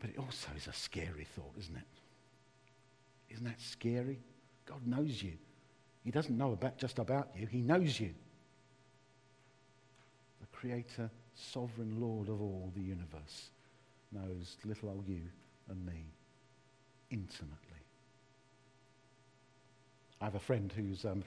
But 0.00 0.10
it 0.10 0.18
also 0.18 0.48
is 0.56 0.66
a 0.66 0.72
scary 0.72 1.26
thought, 1.34 1.54
isn't 1.58 1.76
it? 1.76 3.34
Isn't 3.34 3.44
that 3.44 3.60
scary? 3.60 4.18
God 4.66 4.86
knows 4.86 5.22
you. 5.22 5.32
He 6.04 6.10
doesn't 6.10 6.36
know 6.36 6.52
about, 6.52 6.78
just 6.78 6.98
about 6.98 7.28
you, 7.36 7.46
He 7.46 7.60
knows 7.60 7.98
you. 8.00 8.14
The 10.40 10.46
Creator, 10.56 11.10
Sovereign 11.34 12.00
Lord 12.00 12.28
of 12.28 12.40
all 12.40 12.72
the 12.74 12.82
universe, 12.82 13.50
knows 14.12 14.56
little 14.64 14.88
old 14.88 15.08
you 15.08 15.22
and 15.68 15.84
me 15.84 16.12
intimately. 17.10 17.56
I 20.20 20.24
have 20.24 20.34
a 20.34 20.40
friend 20.40 20.72
who's, 20.74 21.04
um, 21.04 21.24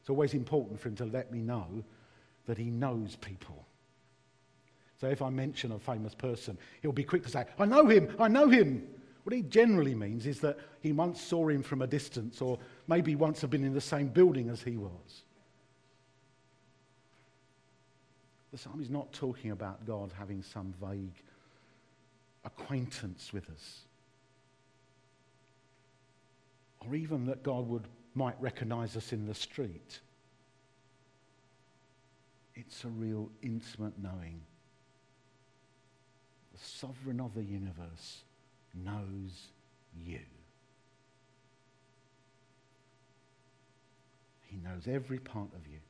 it's 0.00 0.10
always 0.10 0.34
important 0.34 0.80
for 0.80 0.88
him 0.88 0.96
to 0.96 1.04
let 1.04 1.32
me 1.32 1.40
know 1.40 1.66
that 2.46 2.58
he 2.58 2.70
knows 2.70 3.16
people. 3.16 3.66
So 5.00 5.08
if 5.08 5.20
I 5.20 5.30
mention 5.30 5.72
a 5.72 5.78
famous 5.78 6.14
person, 6.14 6.56
he'll 6.80 6.92
be 6.92 7.04
quick 7.04 7.22
to 7.24 7.28
say, 7.28 7.44
I 7.58 7.66
know 7.66 7.86
him, 7.86 8.14
I 8.18 8.28
know 8.28 8.48
him. 8.48 8.86
What 9.24 9.34
he 9.34 9.42
generally 9.42 9.94
means 9.94 10.26
is 10.26 10.40
that 10.40 10.58
he 10.80 10.92
once 10.92 11.20
saw 11.20 11.48
him 11.48 11.62
from 11.62 11.82
a 11.82 11.86
distance, 11.86 12.40
or 12.40 12.58
maybe 12.86 13.16
once 13.16 13.40
have 13.40 13.50
been 13.50 13.64
in 13.64 13.74
the 13.74 13.80
same 13.80 14.08
building 14.08 14.48
as 14.48 14.62
he 14.62 14.76
was. 14.76 15.24
The 18.52 18.58
psalm 18.58 18.80
is 18.80 18.88
not 18.88 19.12
talking 19.12 19.50
about 19.50 19.84
God 19.84 20.12
having 20.16 20.42
some 20.42 20.72
vague 20.80 21.22
acquaintance 22.46 23.32
with 23.32 23.50
us, 23.50 23.80
or 26.80 26.94
even 26.94 27.26
that 27.26 27.42
God 27.42 27.68
would 27.68 27.86
might 28.14 28.40
recognize 28.40 28.96
us 28.96 29.12
in 29.12 29.26
the 29.26 29.34
street. 29.34 30.00
It's 32.54 32.84
a 32.84 32.88
real 32.88 33.28
intimate 33.42 33.92
knowing. 34.02 34.40
The 36.54 36.58
sovereign 36.58 37.20
of 37.20 37.34
the 37.34 37.42
universe 37.44 38.22
knows 38.74 39.48
you. 40.02 40.20
He 44.44 44.56
knows 44.56 44.88
every 44.88 45.18
part 45.18 45.52
of 45.54 45.66
you. 45.70 45.80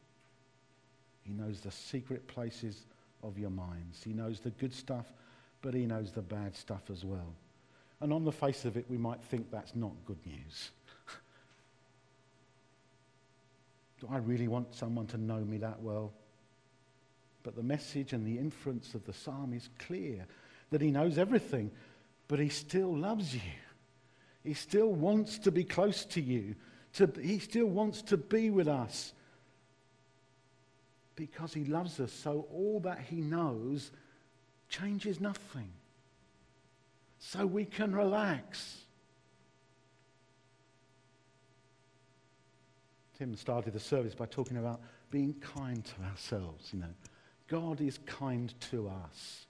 He 1.22 1.32
knows 1.32 1.60
the 1.60 1.70
secret 1.70 2.26
places 2.26 2.86
of 3.22 3.38
your 3.38 3.50
minds. 3.50 4.02
He 4.02 4.12
knows 4.12 4.40
the 4.40 4.50
good 4.50 4.74
stuff, 4.74 5.06
but 5.66 5.74
he 5.74 5.84
knows 5.84 6.12
the 6.12 6.22
bad 6.22 6.54
stuff 6.54 6.92
as 6.92 7.04
well. 7.04 7.34
And 8.00 8.12
on 8.12 8.24
the 8.24 8.30
face 8.30 8.64
of 8.64 8.76
it, 8.76 8.84
we 8.88 8.96
might 8.96 9.20
think 9.20 9.50
that's 9.50 9.74
not 9.74 9.90
good 10.06 10.24
news. 10.24 10.70
Do 14.00 14.06
I 14.08 14.18
really 14.18 14.46
want 14.46 14.76
someone 14.76 15.08
to 15.08 15.18
know 15.18 15.40
me 15.40 15.58
that 15.58 15.82
well? 15.82 16.12
But 17.42 17.56
the 17.56 17.64
message 17.64 18.12
and 18.12 18.24
the 18.24 18.38
inference 18.38 18.94
of 18.94 19.04
the 19.06 19.12
psalm 19.12 19.52
is 19.52 19.68
clear 19.80 20.28
that 20.70 20.80
he 20.80 20.92
knows 20.92 21.18
everything, 21.18 21.72
but 22.28 22.38
he 22.38 22.48
still 22.48 22.96
loves 22.96 23.34
you. 23.34 23.40
He 24.44 24.54
still 24.54 24.92
wants 24.92 25.40
to 25.40 25.50
be 25.50 25.64
close 25.64 26.04
to 26.04 26.20
you. 26.20 26.54
To, 26.92 27.10
he 27.20 27.40
still 27.40 27.66
wants 27.66 28.02
to 28.02 28.16
be 28.16 28.50
with 28.50 28.68
us 28.68 29.12
because 31.16 31.52
he 31.52 31.64
loves 31.64 31.98
us. 31.98 32.12
So 32.12 32.46
all 32.52 32.78
that 32.84 33.00
he 33.00 33.16
knows 33.16 33.90
changes 34.68 35.20
nothing. 35.20 35.70
So 37.18 37.46
we 37.46 37.64
can 37.64 37.94
relax. 37.94 38.78
Tim 43.18 43.34
started 43.36 43.72
the 43.72 43.80
service 43.80 44.14
by 44.14 44.26
talking 44.26 44.58
about 44.58 44.80
being 45.10 45.34
kind 45.34 45.84
to 45.84 45.94
ourselves, 46.10 46.70
you 46.72 46.80
know. 46.80 46.94
God 47.48 47.80
is 47.80 47.98
kind 48.06 48.52
to 48.70 48.88
us. 48.88 49.46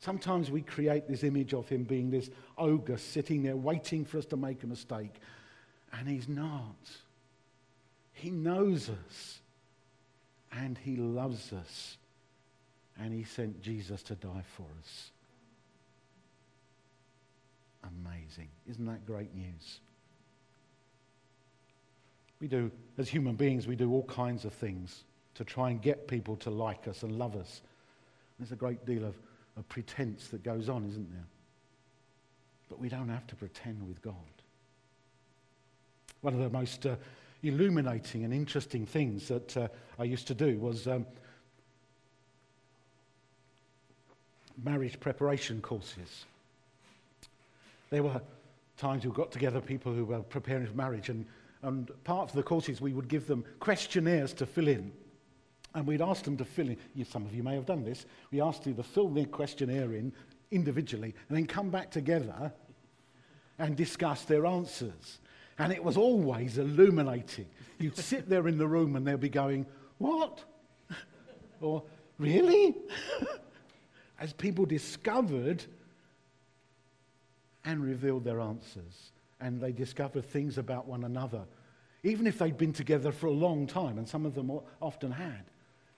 Sometimes 0.00 0.50
we 0.50 0.62
create 0.62 1.06
this 1.06 1.22
image 1.22 1.52
of 1.52 1.68
him 1.68 1.84
being 1.84 2.10
this 2.10 2.30
ogre 2.56 2.96
sitting 2.96 3.42
there 3.42 3.56
waiting 3.56 4.04
for 4.04 4.18
us 4.18 4.26
to 4.26 4.36
make 4.36 4.62
a 4.62 4.66
mistake. 4.66 5.20
And 5.92 6.08
he's 6.08 6.28
not. 6.28 6.76
He 8.14 8.30
knows 8.30 8.88
us. 8.88 9.40
And 10.52 10.78
he 10.78 10.96
loves 10.96 11.52
us. 11.52 11.98
And 13.00 13.14
he 13.14 13.24
sent 13.24 13.62
Jesus 13.62 14.02
to 14.04 14.14
die 14.14 14.44
for 14.56 14.66
us. 14.78 15.10
Amazing. 17.82 18.48
Isn't 18.68 18.84
that 18.86 19.06
great 19.06 19.34
news? 19.34 19.80
We 22.40 22.46
do, 22.46 22.70
as 22.98 23.08
human 23.08 23.36
beings, 23.36 23.66
we 23.66 23.76
do 23.76 23.90
all 23.92 24.04
kinds 24.04 24.44
of 24.44 24.52
things 24.52 25.04
to 25.34 25.44
try 25.44 25.70
and 25.70 25.80
get 25.80 26.08
people 26.08 26.36
to 26.36 26.50
like 26.50 26.88
us 26.88 27.02
and 27.02 27.18
love 27.18 27.36
us. 27.36 27.62
There's 28.38 28.52
a 28.52 28.56
great 28.56 28.84
deal 28.84 29.04
of, 29.04 29.14
of 29.56 29.68
pretense 29.68 30.28
that 30.28 30.42
goes 30.42 30.68
on, 30.68 30.86
isn't 30.86 31.10
there? 31.10 31.26
But 32.68 32.80
we 32.80 32.88
don't 32.88 33.08
have 33.08 33.26
to 33.28 33.36
pretend 33.36 33.86
with 33.86 34.00
God. 34.02 34.14
One 36.20 36.34
of 36.34 36.40
the 36.40 36.50
most 36.50 36.86
uh, 36.86 36.96
illuminating 37.42 38.24
and 38.24 38.32
interesting 38.32 38.84
things 38.84 39.28
that 39.28 39.56
uh, 39.56 39.68
I 39.98 40.04
used 40.04 40.26
to 40.28 40.34
do 40.34 40.58
was 40.58 40.86
um, 40.86 41.06
marriage 44.64 44.98
preparation 45.00 45.60
courses. 45.60 46.24
There 47.90 48.02
were 48.02 48.20
times 48.76 49.04
we 49.04 49.10
got 49.12 49.30
together 49.30 49.60
people 49.60 49.92
who 49.92 50.04
were 50.04 50.20
preparing 50.20 50.66
for 50.66 50.74
marriage, 50.74 51.08
and, 51.08 51.26
and 51.62 51.90
part 52.04 52.30
of 52.30 52.34
the 52.34 52.42
courses 52.42 52.80
we 52.80 52.92
would 52.92 53.08
give 53.08 53.26
them 53.26 53.44
questionnaires 53.58 54.32
to 54.34 54.46
fill 54.46 54.68
in. 54.68 54.92
And 55.74 55.86
we'd 55.86 56.02
ask 56.02 56.24
them 56.24 56.36
to 56.38 56.44
fill 56.44 56.68
in, 56.68 56.78
some 57.04 57.26
of 57.26 57.34
you 57.34 57.42
may 57.42 57.54
have 57.54 57.66
done 57.66 57.84
this, 57.84 58.06
we 58.32 58.40
asked 58.40 58.66
you 58.66 58.74
to 58.74 58.82
fill 58.82 59.08
the 59.08 59.24
questionnaire 59.24 59.92
in 59.92 60.12
individually 60.50 61.14
and 61.28 61.38
then 61.38 61.46
come 61.46 61.70
back 61.70 61.90
together 61.90 62.52
and 63.58 63.76
discuss 63.76 64.22
their 64.22 64.46
answers. 64.46 65.20
And 65.58 65.72
it 65.72 65.84
was 65.84 65.96
always 65.96 66.58
illuminating. 66.58 67.46
You'd 67.78 67.96
sit 67.98 68.28
there 68.28 68.48
in 68.48 68.58
the 68.58 68.66
room 68.66 68.96
and 68.96 69.06
they'd 69.06 69.20
be 69.20 69.28
going, 69.28 69.66
What? 69.98 70.42
or, 71.60 71.84
Really? 72.18 72.74
As 74.20 74.32
people 74.32 74.66
discovered 74.66 75.64
and 77.64 77.82
revealed 77.82 78.24
their 78.24 78.40
answers, 78.40 79.12
and 79.40 79.60
they 79.60 79.72
discovered 79.72 80.26
things 80.26 80.58
about 80.58 80.86
one 80.86 81.04
another. 81.04 81.42
Even 82.02 82.26
if 82.26 82.38
they'd 82.38 82.56
been 82.56 82.72
together 82.72 83.12
for 83.12 83.26
a 83.26 83.32
long 83.32 83.66
time, 83.66 83.98
and 83.98 84.08
some 84.08 84.24
of 84.24 84.34
them 84.34 84.50
often 84.80 85.10
had, 85.10 85.44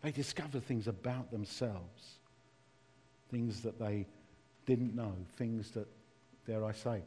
they 0.03 0.11
discovered 0.11 0.65
things 0.65 0.89
about 0.89 1.31
themselves, 1.31 2.19
things 3.31 3.61
that 3.61 3.79
they 3.79 4.07
didn't 4.67 4.95
know, 4.95 5.15
things 5.37 5.71
that, 5.73 5.87
dare 6.47 6.65
I 6.65 6.73
say, 6.73 7.03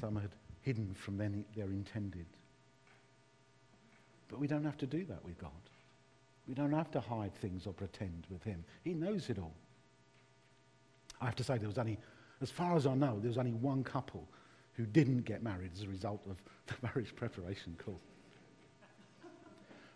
some 0.00 0.16
had 0.16 0.30
hidden 0.62 0.94
from 0.94 1.16
their, 1.16 1.70
intended. 1.70 2.26
But 4.28 4.40
we 4.40 4.46
don't 4.46 4.64
have 4.64 4.78
to 4.78 4.86
do 4.86 5.04
that 5.04 5.24
with 5.24 5.38
God. 5.38 5.50
We 6.48 6.54
don't 6.54 6.72
have 6.72 6.90
to 6.92 7.00
hide 7.00 7.34
things 7.34 7.66
or 7.66 7.72
pretend 7.72 8.26
with 8.30 8.42
Him. 8.42 8.64
He 8.84 8.94
knows 8.94 9.30
it 9.30 9.38
all. 9.38 9.54
I 11.20 11.24
have 11.26 11.36
to 11.36 11.44
say, 11.44 11.58
there 11.58 11.68
was 11.68 11.78
only, 11.78 11.98
as 12.40 12.50
far 12.50 12.76
as 12.76 12.86
I 12.86 12.94
know, 12.94 13.18
there 13.20 13.28
was 13.28 13.38
only 13.38 13.52
one 13.52 13.82
couple 13.84 14.26
who 14.74 14.84
didn't 14.84 15.24
get 15.24 15.42
married 15.42 15.70
as 15.74 15.82
a 15.82 15.88
result 15.88 16.20
of 16.28 16.36
the 16.66 16.74
marriage 16.86 17.14
preparation 17.16 17.76
course. 17.82 17.96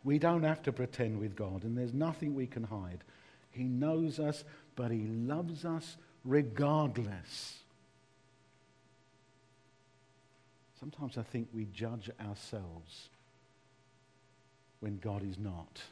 We 0.03 0.19
don't 0.19 0.45
have 0.45 0.63
to 0.63 0.73
pretend 0.73 1.21
with 1.21 1.37
God, 1.37 1.65
and 1.65 1.77
there's 1.77 1.93
nothing 1.93 2.35
we 2.35 2.47
can 2.47 2.65
hide. 2.65 3.05
He 3.51 3.65
knows 3.65 4.19
us, 4.19 4.45
but 4.75 4.91
He 4.91 5.07
loves 5.07 5.65
us 5.65 5.99
regardless. 6.25 7.59
Sometimes 10.79 11.19
I 11.19 11.23
think 11.23 11.49
we 11.53 11.67
judge 11.67 12.09
ourselves 12.27 13.11
when 14.81 14.99
God 14.99 15.23
is 15.23 15.39
not. 15.39 15.83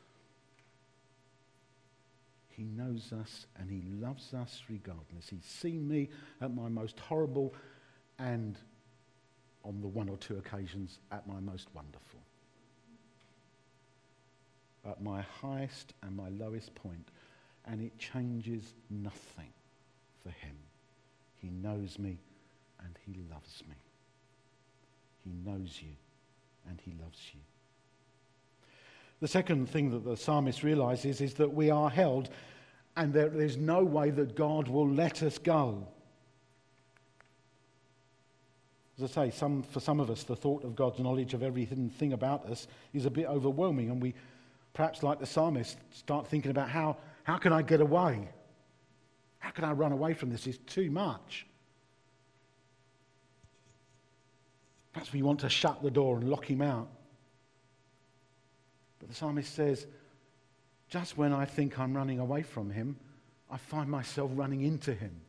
He 2.59 2.65
knows 2.65 3.13
us 3.13 3.47
and 3.57 3.71
He 3.71 3.83
loves 4.01 4.35
us 4.35 4.63
regardless. 4.69 5.31
He's 5.31 5.45
seen 5.45 5.87
me 5.87 6.09
at 6.41 6.53
my 6.53 6.69
most 6.69 6.99
horrible 6.99 7.55
and 8.19 8.59
on 9.65 9.81
the 9.81 9.87
one 9.87 10.09
or 10.09 10.17
two 10.17 10.39
occasions 10.39 10.99
at 11.13 11.27
my 11.29 11.39
most 11.39 11.69
wonderful. 11.73 12.21
At 14.85 15.01
my 15.01 15.23
highest 15.23 15.95
and 16.03 16.17
my 16.17 16.31
lowest 16.31 16.75
point, 16.75 17.09
and 17.65 17.81
it 17.81 17.97
changes 17.99 18.75
nothing 18.91 19.53
for 20.23 20.31
Him. 20.31 20.57
He 21.37 21.51
knows 21.51 21.97
me 21.97 22.19
and 22.85 22.99
He 23.07 23.15
loves 23.31 23.63
me. 23.69 23.77
He 25.23 25.31
knows 25.49 25.79
you 25.81 25.95
and 26.69 26.81
he 26.81 26.93
loves 27.03 27.21
you. 27.33 27.41
The 29.21 29.29
second 29.29 29.69
thing 29.69 29.91
that 29.91 30.05
the 30.05 30.17
psalmist 30.17 30.63
realizes 30.63 31.21
is 31.21 31.35
that 31.35 31.53
we 31.53 31.71
are 31.71 31.91
held 31.91 32.29
and 32.99 33.13
there's 33.13 33.57
no 33.57 33.85
way 33.85 34.11
that 34.11 34.35
God 34.35 34.67
will 34.67 34.89
let 34.89 35.23
us 35.23 35.39
go. 35.39 35.87
As 39.01 39.17
I 39.17 39.27
say, 39.27 39.31
some, 39.31 39.63
for 39.63 39.79
some 39.79 40.01
of 40.01 40.11
us, 40.11 40.25
the 40.25 40.35
thought 40.35 40.65
of 40.65 40.75
God's 40.75 40.99
knowledge 40.99 41.33
of 41.33 41.45
every 41.45 41.65
hidden 41.65 41.91
thing 41.91 42.13
about 42.13 42.47
us 42.47 42.67
is 42.93 43.07
a 43.07 43.11
bit 43.11 43.27
overwhelming, 43.27 43.91
and 43.91 44.03
we, 44.03 44.15
perhaps 44.75 45.05
like 45.05 45.21
the 45.21 45.27
psalmist, 45.27 45.79
start 45.93 46.27
thinking 46.27 46.51
about 46.51 46.69
how, 46.69 46.97
how 47.23 47.39
can 47.39 47.53
I 47.53 47.63
get 47.63 47.81
away? 47.81 48.29
How 49.39 49.51
can 49.51 49.63
I 49.63 49.71
run 49.71 49.93
away 49.93 50.15
from 50.15 50.31
this? 50.31 50.49
It's 50.49 50.59
too 50.67 50.91
much. 50.91 51.47
Perhaps 54.93 55.13
we 55.13 55.23
want 55.23 55.39
to 55.41 55.49
shut 55.49 55.85
the 55.85 55.91
door 55.93 56.17
and 56.17 56.29
lock 56.29 56.51
him 56.51 56.63
out. 56.63 56.89
But 58.99 59.09
the 59.09 59.15
psalmist 59.15 59.55
says, 59.55 59.87
just 60.89 61.19
when 61.19 61.33
I 61.33 61.45
think 61.45 61.79
I'm 61.79 61.95
running 61.95 62.19
away 62.19 62.43
from 62.43 62.71
him, 62.71 62.97
I 63.51 63.57
find 63.57 63.91
myself 63.91 64.31
running 64.35 64.63
into 64.63 64.95
him. 64.95 65.21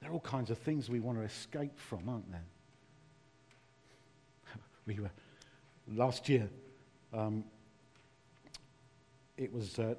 There 0.00 0.10
are 0.10 0.12
all 0.12 0.20
kinds 0.20 0.50
of 0.50 0.58
things 0.58 0.88
we 0.88 1.00
want 1.00 1.18
to 1.18 1.24
escape 1.24 1.78
from, 1.78 2.08
aren't 2.08 2.30
there? 2.30 2.44
we 4.86 5.00
were 5.00 5.10
last 5.94 6.28
year. 6.28 6.48
Um, 7.12 7.44
it 9.36 9.52
was 9.52 9.78
uh, 9.78 9.94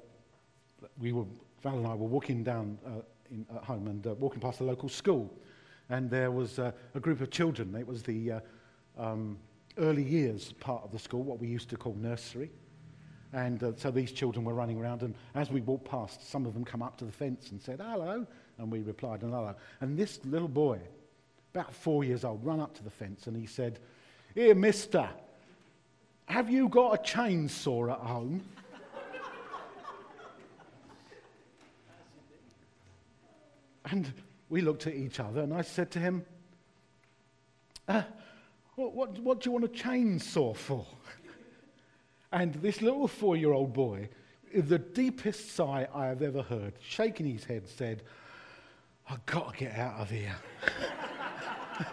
we 0.98 1.12
were 1.12 1.24
Val 1.62 1.76
and 1.76 1.86
I 1.86 1.94
were 1.94 2.06
walking 2.06 2.44
down 2.44 2.78
uh, 2.86 2.90
in, 3.30 3.46
at 3.54 3.64
home 3.64 3.88
and 3.88 4.06
uh, 4.06 4.14
walking 4.14 4.40
past 4.40 4.58
the 4.58 4.64
local 4.64 4.88
school, 4.88 5.32
and 5.90 6.10
there 6.10 6.30
was 6.30 6.58
uh, 6.58 6.72
a 6.94 7.00
group 7.00 7.20
of 7.20 7.30
children. 7.30 7.74
It 7.74 7.86
was 7.86 8.02
the 8.02 8.32
uh, 8.32 8.40
um, 8.98 9.38
early 9.78 10.02
years 10.02 10.52
part 10.60 10.84
of 10.84 10.92
the 10.92 10.98
school, 10.98 11.22
what 11.22 11.40
we 11.40 11.48
used 11.48 11.68
to 11.70 11.76
call 11.76 11.94
nursery. 11.94 12.50
And 13.32 13.62
uh, 13.62 13.72
so 13.76 13.90
these 13.90 14.12
children 14.12 14.44
were 14.44 14.54
running 14.54 14.78
around, 14.80 15.02
and 15.02 15.14
as 15.34 15.50
we 15.50 15.60
walked 15.60 15.90
past, 15.90 16.30
some 16.30 16.46
of 16.46 16.54
them 16.54 16.64
come 16.64 16.82
up 16.82 16.96
to 16.98 17.04
the 17.04 17.12
fence 17.12 17.50
and 17.50 17.60
said, 17.60 17.80
hello, 17.80 18.26
and 18.58 18.72
we 18.72 18.80
replied, 18.80 19.20
hello. 19.20 19.54
And 19.80 19.98
this 19.98 20.20
little 20.24 20.48
boy, 20.48 20.78
about 21.54 21.74
four 21.74 22.04
years 22.04 22.24
old, 22.24 22.44
ran 22.44 22.60
up 22.60 22.74
to 22.76 22.84
the 22.84 22.90
fence 22.90 23.26
and 23.26 23.36
he 23.36 23.46
said, 23.46 23.80
Here, 24.34 24.54
mister, 24.54 25.08
have 26.26 26.50
you 26.50 26.68
got 26.68 26.94
a 26.94 27.02
chainsaw 27.02 27.92
at 27.92 27.98
home? 27.98 28.42
and 33.90 34.12
we 34.48 34.60
looked 34.60 34.86
at 34.86 34.94
each 34.94 35.20
other, 35.20 35.42
and 35.42 35.52
I 35.52 35.62
said 35.62 35.90
to 35.92 35.98
him, 35.98 36.24
uh, 37.86 38.02
what, 38.78 38.94
what, 38.94 39.18
what 39.18 39.40
do 39.40 39.50
you 39.50 39.52
want 39.52 39.64
a 39.64 39.68
chainsaw 39.68 40.54
for? 40.54 40.86
and 42.32 42.54
this 42.54 42.80
little 42.80 43.08
four 43.08 43.36
year 43.36 43.52
old 43.52 43.72
boy, 43.72 44.08
the 44.54 44.78
deepest 44.78 45.54
sigh 45.54 45.88
I 45.92 46.06
have 46.06 46.22
ever 46.22 46.42
heard, 46.42 46.74
shaking 46.80 47.26
his 47.26 47.44
head, 47.44 47.68
said, 47.68 48.02
I've 49.10 49.24
got 49.26 49.52
to 49.52 49.58
get 49.58 49.76
out 49.76 50.00
of 50.00 50.10
here. 50.10 50.36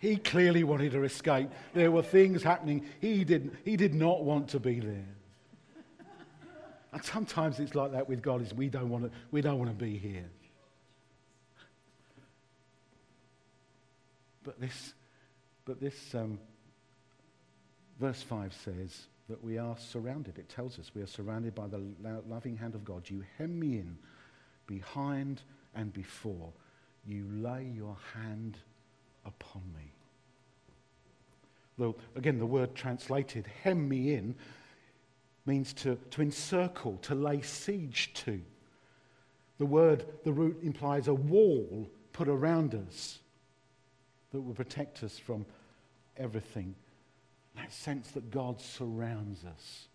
he 0.00 0.16
clearly 0.16 0.64
wanted 0.64 0.92
to 0.92 1.04
escape. 1.04 1.50
There 1.72 1.92
were 1.92 2.02
things 2.02 2.42
happening. 2.42 2.86
He, 3.00 3.22
didn't, 3.22 3.54
he 3.64 3.76
did 3.76 3.94
not 3.94 4.24
want 4.24 4.48
to 4.48 4.58
be 4.58 4.80
there. 4.80 5.06
And 6.92 7.04
sometimes 7.04 7.60
it's 7.60 7.74
like 7.74 7.92
that 7.92 8.08
with 8.08 8.20
God, 8.20 8.42
is 8.42 8.52
we 8.52 8.68
don't 8.68 8.88
want 8.88 9.04
to, 9.04 9.10
we 9.30 9.42
don't 9.42 9.58
want 9.58 9.70
to 9.70 9.84
be 9.84 9.96
here. 9.96 10.24
But 14.44 14.60
this, 14.60 14.92
but 15.64 15.80
this 15.80 16.14
um, 16.14 16.38
verse 17.98 18.22
5 18.22 18.52
says 18.52 19.06
that 19.28 19.42
we 19.42 19.58
are 19.58 19.76
surrounded. 19.78 20.38
It 20.38 20.48
tells 20.48 20.78
us 20.78 20.92
we 20.94 21.02
are 21.02 21.06
surrounded 21.06 21.54
by 21.54 21.66
the 21.66 21.82
loving 22.28 22.56
hand 22.56 22.74
of 22.74 22.84
God. 22.84 23.08
You 23.08 23.24
hem 23.38 23.58
me 23.58 23.78
in 23.78 23.96
behind 24.66 25.40
and 25.74 25.92
before. 25.92 26.52
You 27.06 27.26
lay 27.32 27.64
your 27.74 27.96
hand 28.14 28.58
upon 29.24 29.62
me. 29.74 29.90
Though, 31.78 31.96
again, 32.14 32.38
the 32.38 32.46
word 32.46 32.74
translated, 32.74 33.46
hem 33.62 33.88
me 33.88 34.14
in, 34.14 34.36
means 35.46 35.72
to, 35.74 35.98
to 36.10 36.22
encircle, 36.22 36.98
to 37.02 37.14
lay 37.14 37.40
siege 37.40 38.12
to. 38.14 38.40
The 39.58 39.66
word, 39.66 40.04
the 40.24 40.32
root 40.32 40.58
implies 40.62 41.08
a 41.08 41.14
wall 41.14 41.90
put 42.12 42.28
around 42.28 42.74
us 42.74 43.18
that 44.34 44.40
will 44.40 44.54
protect 44.54 45.04
us 45.04 45.16
from 45.16 45.46
everything. 46.16 46.74
That 47.54 47.72
sense 47.72 48.10
that 48.10 48.32
God 48.32 48.60
surrounds 48.60 49.44
us. 49.44 49.86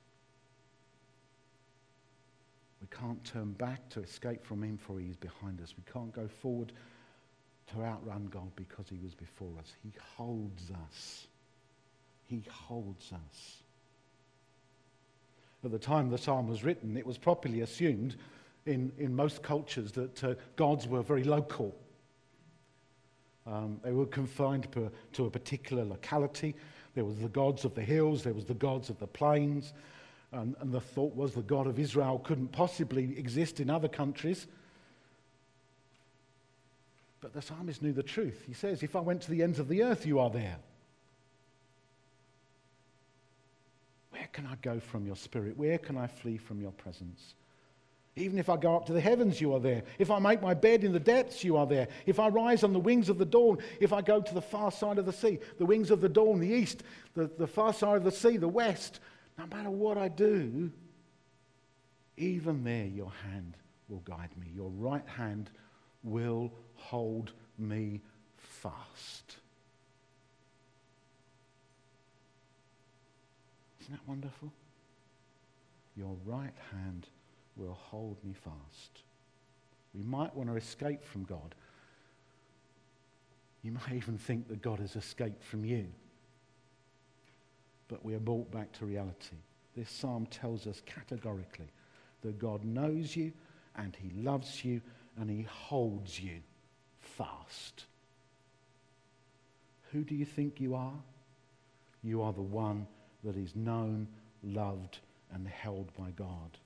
We 2.82 2.88
can't 2.88 3.22
turn 3.26 3.52
back 3.52 3.90
to 3.90 4.02
escape 4.02 4.46
from 4.46 4.64
Him, 4.64 4.78
for 4.78 4.98
He 4.98 5.08
is 5.08 5.18
behind 5.18 5.62
us. 5.62 5.74
We 5.76 5.84
can't 5.92 6.14
go 6.14 6.30
forward 6.42 6.72
to 7.74 7.84
outrun 7.84 8.30
God 8.32 8.50
because 8.56 8.86
He 8.90 8.98
was 9.04 9.14
before 9.14 9.52
us. 9.60 9.74
He 9.84 9.92
holds 10.16 10.72
us. 10.88 11.28
He 12.28 12.42
holds 12.50 13.12
us. 13.12 13.58
At 15.66 15.72
the 15.72 15.80
time 15.80 16.10
the 16.10 16.18
psalm 16.18 16.48
was 16.48 16.64
written, 16.64 16.96
it 16.96 17.06
was 17.06 17.18
properly 17.18 17.60
assumed 17.60 18.16
in, 18.66 18.94
in 18.98 19.14
most 19.14 19.44
cultures 19.44 19.92
that 19.92 20.24
uh, 20.24 20.36
gods 20.56 20.88
were 20.88 21.02
very 21.02 21.26
local. 21.26 21.76
Um, 23.52 23.80
they 23.84 23.92
were 23.92 24.06
confined 24.06 24.72
to, 24.74 24.92
to 25.14 25.26
a 25.26 25.30
particular 25.30 25.84
locality. 25.84 26.56
There 26.94 27.06
was 27.06 27.18
the 27.18 27.30
gods 27.30 27.66
of 27.66 27.74
the 27.74 27.82
hills, 27.82 28.24
there 28.24 28.34
was 28.34 28.46
the 28.46 28.54
gods 28.54 28.90
of 28.90 29.00
the 29.00 29.08
plains, 29.08 29.74
and, 30.32 30.56
and 30.60 30.72
the 30.72 30.82
thought 30.82 31.16
was 31.16 31.34
the 31.34 31.42
God 31.42 31.66
of 31.66 31.80
Israel 31.80 32.20
couldn't 32.20 32.52
possibly 32.52 33.18
exist 33.18 33.60
in 33.60 33.70
other 33.70 33.88
countries. 33.88 34.48
But 37.22 37.34
the 37.34 37.42
psalmist 37.42 37.82
knew 37.82 37.92
the 37.92 38.04
truth. 38.04 38.44
He 38.48 38.54
says, 38.54 38.84
If 38.84 38.96
I 38.96 39.00
went 39.00 39.22
to 39.24 39.32
the 39.32 39.44
ends 39.44 39.60
of 39.60 39.68
the 39.68 39.84
earth, 39.84 40.06
you 40.06 40.20
are 40.20 40.30
there. 40.30 40.58
Where 44.12 44.28
can 44.32 44.46
I 44.46 44.56
go 44.62 44.80
from 44.80 45.06
your 45.06 45.16
spirit? 45.16 45.58
Where 45.58 45.78
can 45.78 45.98
I 45.98 46.08
flee 46.08 46.38
from 46.38 46.62
your 46.62 46.72
presence? 46.72 47.34
Even 48.20 48.38
if 48.38 48.50
I 48.50 48.58
go 48.58 48.76
up 48.76 48.86
to 48.88 48.94
the 48.94 49.00
heavens, 49.00 49.40
you 49.40 49.54
are 49.54 49.62
there. 49.62 49.82
If 49.98 50.12
I 50.12 50.20
make 50.20 50.42
my 50.42 50.54
bed 50.54 50.84
in 50.84 50.92
the 50.92 51.00
depths, 51.00 51.42
you 51.42 51.56
are 51.56 51.66
there. 51.66 51.88
If 52.06 52.20
I 52.20 52.28
rise 52.28 52.64
on 52.66 52.74
the 52.74 52.80
wings 52.80 53.08
of 53.08 53.18
the 53.18 53.26
dawn, 53.26 53.60
if 53.80 53.94
I 53.94 54.02
go 54.02 54.22
to 54.22 54.34
the 54.34 54.42
far 54.42 54.72
side 54.72 54.98
of 54.98 55.06
the 55.06 55.14
sea, 55.14 55.40
the 55.58 55.66
wings 55.66 55.90
of 55.90 56.02
the 56.02 56.10
dawn, 56.10 56.40
the 56.40 56.50
east, 56.50 56.84
the, 57.16 57.32
the 57.38 57.48
far 57.48 57.72
side 57.72 57.96
of 57.96 58.04
the 58.04 58.12
sea, 58.12 58.36
the 58.36 58.48
west, 58.48 59.00
no 59.38 59.48
matter 59.48 59.70
what 59.70 59.98
I 59.98 60.10
do, 60.10 60.70
even 62.18 62.66
there 62.66 62.88
your 62.88 63.12
hand 63.32 63.56
will 63.88 64.00
guide 64.00 64.36
me. 64.38 64.48
Your 64.54 64.70
right 64.72 65.08
hand 65.08 65.50
will 66.04 66.52
hold 66.76 67.32
me 67.58 68.02
fast. 68.36 69.38
Isn't 73.80 73.94
that 73.94 74.06
wonderful? 74.06 74.52
Your 75.96 76.18
right 76.26 76.54
hand 76.72 77.08
will 77.60 77.78
hold 77.80 78.18
me 78.24 78.34
fast. 78.34 79.04
We 79.94 80.04
might 80.04 80.36
want 80.36 80.50
to 80.50 80.56
escape 80.56 81.04
from 81.04 81.24
God. 81.24 81.56
You 83.62 83.74
might 83.74 83.94
even 83.94 84.18
think 84.18 84.48
that 84.48 84.62
God 84.62 84.80
has 84.80 84.96
escaped 84.96 85.44
from 85.44 85.66
you. 85.66 85.88
But 87.88 88.06
we 88.06 88.14
are 88.16 88.20
brought 88.20 88.52
back 88.52 88.72
to 88.74 88.86
reality. 88.86 89.38
This 89.76 89.90
psalm 89.90 90.28
tells 90.28 90.68
us 90.68 90.82
categorically 90.86 91.70
that 92.22 92.40
God 92.40 92.64
knows 92.64 93.16
you 93.16 93.34
and 93.76 93.96
he 93.96 94.12
loves 94.22 94.64
you 94.64 94.82
and 95.20 95.30
he 95.30 95.44
holds 95.44 96.20
you 96.20 96.40
fast. 97.00 97.86
Who 99.92 100.04
do 100.04 100.16
you 100.16 100.26
think 100.26 100.60
you 100.62 100.76
are? 100.76 100.94
You 102.04 102.22
are 102.22 102.34
the 102.34 102.42
one 102.42 102.88
that 103.24 103.36
is 103.36 103.56
known, 103.56 104.08
loved, 104.44 105.00
and 105.34 105.48
held 105.48 105.94
by 105.98 106.12
God. 106.12 106.58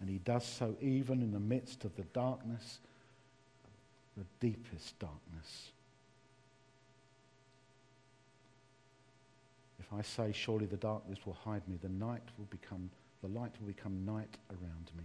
And 0.00 0.08
he 0.08 0.18
does 0.18 0.44
so 0.44 0.76
even 0.80 1.22
in 1.22 1.32
the 1.32 1.40
midst 1.40 1.84
of 1.84 1.94
the 1.96 2.04
darkness, 2.14 2.78
the 4.16 4.24
deepest 4.40 4.98
darkness. 4.98 5.70
If 9.78 9.86
I 9.92 10.02
say, 10.02 10.32
surely 10.32 10.66
the 10.66 10.76
darkness 10.76 11.18
will 11.24 11.36
hide 11.44 11.66
me, 11.68 11.78
the 11.80 11.88
night 11.88 12.22
will 12.36 12.46
become, 12.50 12.90
the 13.22 13.28
light 13.28 13.52
will 13.60 13.68
become 13.68 14.04
night 14.04 14.36
around 14.50 14.90
me. 14.96 15.04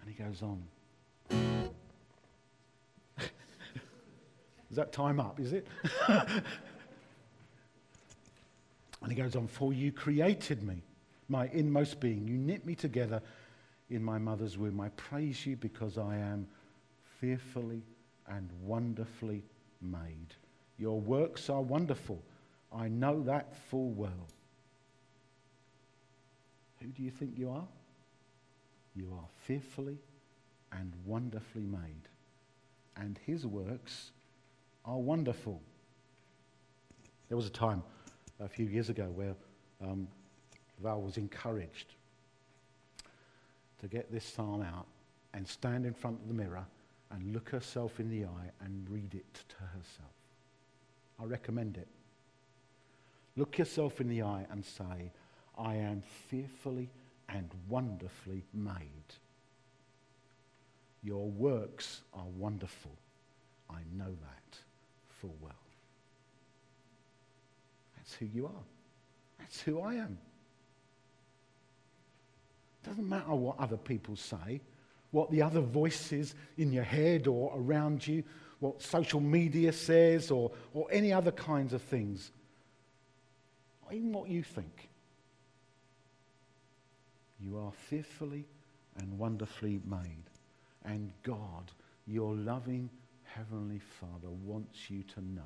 And 0.00 0.10
he 0.10 0.22
goes 0.22 0.42
on. 0.42 0.62
is 4.70 4.76
that 4.76 4.92
time 4.92 5.20
up, 5.20 5.38
is 5.38 5.52
it? 5.52 5.66
And 9.08 9.16
he 9.16 9.22
goes 9.22 9.36
on, 9.36 9.46
For 9.46 9.72
you 9.72 9.90
created 9.90 10.62
me, 10.62 10.82
my 11.30 11.48
inmost 11.54 11.98
being. 11.98 12.28
You 12.28 12.36
knit 12.36 12.66
me 12.66 12.74
together 12.74 13.22
in 13.88 14.04
my 14.04 14.18
mother's 14.18 14.58
womb. 14.58 14.82
I 14.82 14.90
praise 14.90 15.46
you 15.46 15.56
because 15.56 15.96
I 15.96 16.18
am 16.18 16.46
fearfully 17.18 17.80
and 18.26 18.50
wonderfully 18.62 19.44
made. 19.80 20.34
Your 20.76 21.00
works 21.00 21.48
are 21.48 21.62
wonderful. 21.62 22.22
I 22.70 22.88
know 22.88 23.22
that 23.22 23.56
full 23.70 23.88
well. 23.92 24.28
Who 26.82 26.88
do 26.88 27.02
you 27.02 27.10
think 27.10 27.38
you 27.38 27.48
are? 27.48 27.66
You 28.94 29.08
are 29.14 29.28
fearfully 29.46 29.96
and 30.70 30.92
wonderfully 31.06 31.64
made. 31.64 32.10
And 32.94 33.18
his 33.24 33.46
works 33.46 34.10
are 34.84 34.98
wonderful. 34.98 35.62
There 37.30 37.38
was 37.38 37.46
a 37.46 37.50
time 37.50 37.82
a 38.40 38.48
few 38.48 38.66
years 38.66 38.88
ago 38.88 39.10
where 39.14 39.34
um, 39.82 40.08
Val 40.82 41.00
was 41.00 41.16
encouraged 41.16 41.94
to 43.80 43.88
get 43.88 44.12
this 44.12 44.24
psalm 44.24 44.62
out 44.62 44.86
and 45.34 45.46
stand 45.46 45.86
in 45.86 45.94
front 45.94 46.20
of 46.20 46.28
the 46.28 46.34
mirror 46.34 46.64
and 47.10 47.32
look 47.32 47.48
herself 47.48 48.00
in 48.00 48.10
the 48.10 48.24
eye 48.24 48.50
and 48.60 48.86
read 48.90 49.14
it 49.14 49.34
to 49.48 49.56
herself. 49.56 50.12
I 51.20 51.24
recommend 51.24 51.76
it. 51.76 51.88
Look 53.36 53.58
yourself 53.58 54.00
in 54.00 54.08
the 54.08 54.22
eye 54.22 54.46
and 54.50 54.64
say, 54.64 55.12
I 55.56 55.76
am 55.76 56.02
fearfully 56.28 56.88
and 57.28 57.48
wonderfully 57.68 58.44
made. 58.52 58.74
Your 61.02 61.28
works 61.28 62.02
are 62.14 62.26
wonderful. 62.36 62.92
I 63.70 63.80
know 63.96 64.10
that 64.10 64.58
full 65.20 65.36
well. 65.40 65.52
That's 68.08 68.20
who 68.20 68.26
you 68.26 68.46
are. 68.46 68.64
That's 69.38 69.60
who 69.60 69.82
I 69.82 69.94
am. 69.96 70.16
Doesn't 72.82 73.06
matter 73.06 73.34
what 73.34 73.58
other 73.58 73.76
people 73.76 74.16
say, 74.16 74.62
what 75.10 75.30
the 75.30 75.42
other 75.42 75.60
voices 75.60 76.34
in 76.56 76.72
your 76.72 76.84
head 76.84 77.26
or 77.26 77.52
around 77.54 78.06
you, 78.06 78.24
what 78.60 78.80
social 78.80 79.20
media 79.20 79.72
says, 79.72 80.30
or, 80.30 80.50
or 80.72 80.86
any 80.90 81.12
other 81.12 81.32
kinds 81.32 81.74
of 81.74 81.82
things. 81.82 82.30
Or 83.84 83.92
even 83.92 84.12
what 84.12 84.30
you 84.30 84.42
think. 84.42 84.88
You 87.40 87.58
are 87.58 87.72
fearfully 87.90 88.46
and 88.96 89.18
wonderfully 89.18 89.80
made. 89.84 90.24
And 90.86 91.12
God 91.22 91.70
Your 92.06 92.34
loving 92.34 92.88
Heavenly 93.24 93.80
Father 94.00 94.30
wants 94.30 94.88
you 94.88 95.02
to 95.14 95.20
know. 95.20 95.42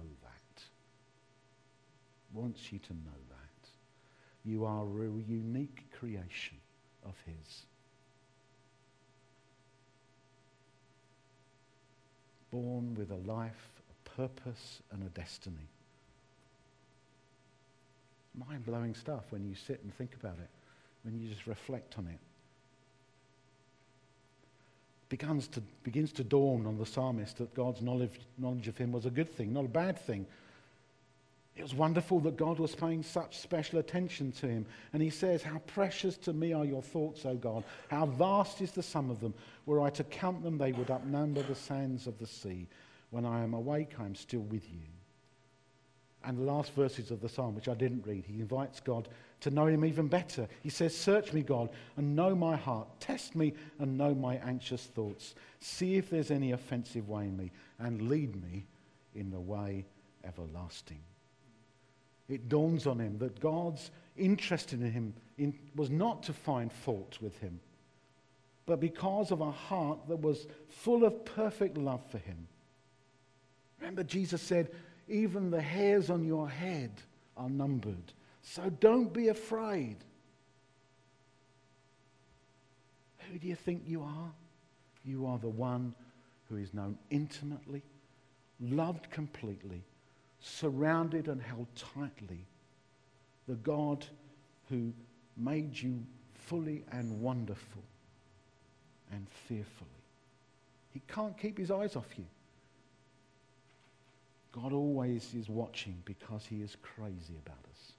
Wants 2.32 2.72
you 2.72 2.78
to 2.78 2.92
know 2.92 3.20
that. 3.28 3.68
You 4.44 4.64
are 4.64 4.84
a 4.84 5.10
unique 5.28 5.84
creation 5.98 6.56
of 7.04 7.14
His. 7.26 7.62
Born 12.50 12.94
with 12.94 13.10
a 13.10 13.30
life, 13.30 13.70
a 13.90 14.10
purpose, 14.10 14.80
and 14.90 15.02
a 15.02 15.08
destiny. 15.08 15.68
Mind 18.34 18.64
blowing 18.64 18.94
stuff 18.94 19.24
when 19.30 19.44
you 19.44 19.54
sit 19.54 19.80
and 19.82 19.94
think 19.94 20.14
about 20.18 20.38
it, 20.42 20.48
when 21.04 21.20
you 21.20 21.28
just 21.28 21.46
reflect 21.46 21.96
on 21.98 22.06
it 22.06 22.18
begins 25.12 25.46
to, 25.46 25.60
begins 25.84 26.10
to 26.10 26.24
dawn 26.24 26.66
on 26.66 26.78
the 26.78 26.86
psalmist 26.86 27.36
that 27.36 27.52
God's 27.52 27.82
knowledge, 27.82 28.18
knowledge 28.38 28.66
of 28.66 28.78
him 28.78 28.92
was 28.92 29.04
a 29.04 29.10
good 29.10 29.30
thing, 29.30 29.52
not 29.52 29.66
a 29.66 29.68
bad 29.68 29.98
thing. 29.98 30.24
It 31.54 31.62
was 31.62 31.74
wonderful 31.74 32.18
that 32.20 32.36
God 32.36 32.58
was 32.58 32.74
paying 32.74 33.02
such 33.02 33.38
special 33.38 33.78
attention 33.78 34.32
to 34.32 34.48
him. 34.48 34.64
And 34.92 35.02
he 35.02 35.10
says, 35.10 35.42
How 35.42 35.58
precious 35.66 36.16
to 36.18 36.32
me 36.32 36.52
are 36.54 36.64
your 36.64 36.82
thoughts, 36.82 37.26
O 37.26 37.34
God. 37.34 37.64
How 37.88 38.06
vast 38.06 38.62
is 38.62 38.72
the 38.72 38.82
sum 38.82 39.10
of 39.10 39.20
them. 39.20 39.34
Were 39.66 39.80
I 39.80 39.90
to 39.90 40.04
count 40.04 40.42
them, 40.42 40.56
they 40.56 40.72
would 40.72 40.90
outnumber 40.90 41.42
the 41.42 41.54
sands 41.54 42.06
of 42.06 42.18
the 42.18 42.26
sea. 42.26 42.68
When 43.10 43.26
I 43.26 43.42
am 43.42 43.52
awake, 43.52 43.92
I 43.98 44.06
am 44.06 44.14
still 44.14 44.40
with 44.40 44.64
you. 44.72 44.80
And 46.24 46.38
the 46.38 46.44
last 46.44 46.72
verses 46.72 47.10
of 47.10 47.20
the 47.20 47.28
psalm, 47.28 47.54
which 47.54 47.68
I 47.68 47.74
didn't 47.74 48.06
read, 48.06 48.24
he 48.24 48.40
invites 48.40 48.80
God 48.80 49.08
to 49.40 49.50
know 49.50 49.66
him 49.66 49.84
even 49.84 50.08
better. 50.08 50.48
He 50.62 50.70
says, 50.70 50.96
Search 50.96 51.34
me, 51.34 51.42
God, 51.42 51.68
and 51.96 52.16
know 52.16 52.34
my 52.34 52.56
heart. 52.56 52.88
Test 52.98 53.34
me 53.34 53.52
and 53.78 53.98
know 53.98 54.14
my 54.14 54.36
anxious 54.36 54.84
thoughts. 54.84 55.34
See 55.60 55.96
if 55.96 56.08
there's 56.08 56.30
any 56.30 56.52
offensive 56.52 57.08
way 57.08 57.24
in 57.24 57.36
me, 57.36 57.50
and 57.78 58.08
lead 58.08 58.40
me 58.42 58.66
in 59.14 59.30
the 59.30 59.40
way 59.40 59.84
everlasting. 60.24 61.00
It 62.32 62.48
dawns 62.48 62.86
on 62.86 62.98
him 62.98 63.18
that 63.18 63.40
God's 63.40 63.90
interest 64.16 64.72
in 64.72 64.80
him 64.80 65.12
in, 65.36 65.54
was 65.76 65.90
not 65.90 66.22
to 66.24 66.32
find 66.32 66.72
fault 66.72 67.18
with 67.20 67.38
him, 67.40 67.60
but 68.64 68.80
because 68.80 69.30
of 69.30 69.42
a 69.42 69.50
heart 69.50 69.98
that 70.08 70.20
was 70.20 70.46
full 70.68 71.04
of 71.04 71.26
perfect 71.26 71.76
love 71.76 72.02
for 72.10 72.16
him. 72.16 72.48
Remember, 73.80 74.02
Jesus 74.02 74.40
said, 74.40 74.70
Even 75.08 75.50
the 75.50 75.60
hairs 75.60 76.08
on 76.08 76.24
your 76.24 76.48
head 76.48 76.92
are 77.36 77.50
numbered. 77.50 78.14
So 78.40 78.70
don't 78.80 79.12
be 79.12 79.28
afraid. 79.28 79.96
Who 83.30 83.38
do 83.38 83.46
you 83.46 83.56
think 83.56 83.82
you 83.86 84.02
are? 84.02 84.32
You 85.04 85.26
are 85.26 85.38
the 85.38 85.50
one 85.50 85.94
who 86.48 86.56
is 86.56 86.72
known 86.72 86.96
intimately, 87.10 87.82
loved 88.58 89.10
completely, 89.10 89.82
surrounded 90.42 91.28
and 91.28 91.40
held 91.40 91.66
tightly. 91.74 92.44
The 93.48 93.54
God 93.54 94.04
who 94.68 94.92
made 95.36 95.78
you 95.78 96.04
fully 96.34 96.84
and 96.92 97.20
wonderful 97.20 97.82
and 99.10 99.26
fearfully. 99.48 99.88
He 100.92 101.00
can't 101.08 101.36
keep 101.38 101.56
his 101.56 101.70
eyes 101.70 101.96
off 101.96 102.18
you. 102.18 102.26
God 104.52 104.72
always 104.72 105.32
is 105.34 105.48
watching 105.48 105.96
because 106.04 106.44
he 106.44 106.60
is 106.60 106.76
crazy 106.82 107.34
about 107.44 107.56
us 107.70 107.92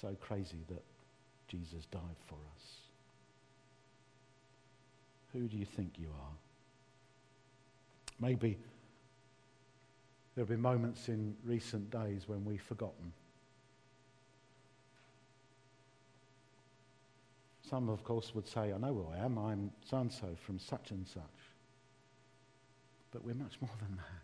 so 0.00 0.14
crazy 0.20 0.58
that 0.68 0.82
Jesus 1.48 1.84
died 1.90 2.16
for 2.26 2.34
us. 2.34 2.64
Who 5.32 5.48
do 5.48 5.56
you 5.56 5.64
think 5.64 5.92
you 5.98 6.08
are? 6.08 6.34
Maybe 8.20 8.58
there 10.36 10.42
have 10.42 10.50
been 10.50 10.60
moments 10.60 11.08
in 11.08 11.34
recent 11.44 11.90
days 11.90 12.28
when 12.28 12.44
we've 12.44 12.60
forgotten. 12.60 13.10
Some, 17.68 17.88
of 17.88 18.04
course, 18.04 18.34
would 18.34 18.46
say, 18.46 18.70
I 18.72 18.76
know 18.76 18.92
who 18.94 19.06
I 19.12 19.24
am. 19.24 19.38
I'm 19.38 19.70
so 19.88 19.96
and 19.96 20.12
so 20.12 20.28
from 20.44 20.58
such 20.58 20.90
and 20.90 21.08
such. 21.08 21.22
But 23.12 23.24
we're 23.24 23.34
much 23.34 23.56
more 23.62 23.70
than 23.80 23.96
that. 23.96 24.22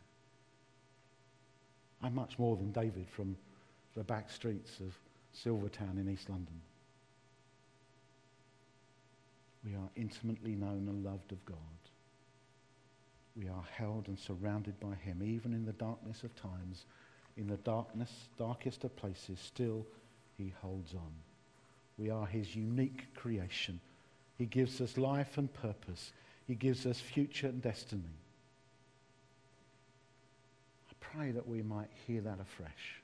I'm 2.06 2.14
much 2.14 2.38
more 2.38 2.56
than 2.56 2.72
David 2.72 3.08
from 3.08 3.34
the 3.96 4.04
back 4.04 4.30
streets 4.30 4.80
of 4.80 4.94
Silvertown 5.32 5.96
in 5.98 6.12
East 6.12 6.28
London. 6.28 6.60
We 9.64 9.74
are 9.76 9.88
intimately 9.96 10.56
known 10.56 10.88
and 10.88 11.02
loved 11.02 11.32
of 11.32 11.42
God. 11.46 11.56
We 13.36 13.48
are 13.48 13.64
held 13.76 14.08
and 14.08 14.18
surrounded 14.18 14.78
by 14.80 14.94
him, 14.94 15.22
even 15.22 15.54
in 15.54 15.64
the 15.64 15.72
darkness 15.72 16.22
of 16.22 16.34
times, 16.36 16.84
in 17.36 17.46
the 17.46 17.56
darkness, 17.58 18.10
darkest 18.38 18.84
of 18.84 18.94
places, 18.96 19.38
still 19.40 19.86
he 20.36 20.52
holds 20.60 20.94
on. 20.94 21.12
We 21.98 22.10
are 22.10 22.26
his 22.26 22.54
unique 22.54 23.14
creation. 23.14 23.80
He 24.36 24.46
gives 24.46 24.80
us 24.80 24.98
life 24.98 25.38
and 25.38 25.52
purpose. 25.52 26.12
He 26.46 26.54
gives 26.54 26.84
us 26.84 27.00
future 27.00 27.46
and 27.46 27.62
destiny. 27.62 28.02
I 30.90 30.94
pray 31.00 31.30
that 31.30 31.48
we 31.48 31.62
might 31.62 31.90
hear 32.06 32.20
that 32.22 32.40
afresh 32.40 33.02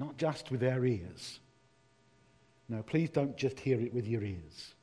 not 0.00 0.16
just 0.16 0.50
with 0.50 0.64
our 0.64 0.84
ears. 0.84 1.38
No, 2.70 2.82
please 2.82 3.10
don't 3.10 3.36
just 3.36 3.60
hear 3.60 3.78
it 3.80 3.92
with 3.92 4.08
your 4.08 4.24
ears. 4.24 4.74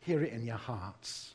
Hear 0.00 0.22
it 0.22 0.32
in 0.32 0.44
your 0.44 0.56
hearts. 0.56 1.34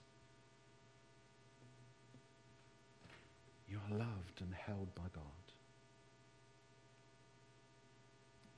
You 3.73 3.79
are 3.89 3.97
loved 3.97 4.39
and 4.41 4.53
held 4.53 4.93
by 4.93 5.09
God. 5.15 5.23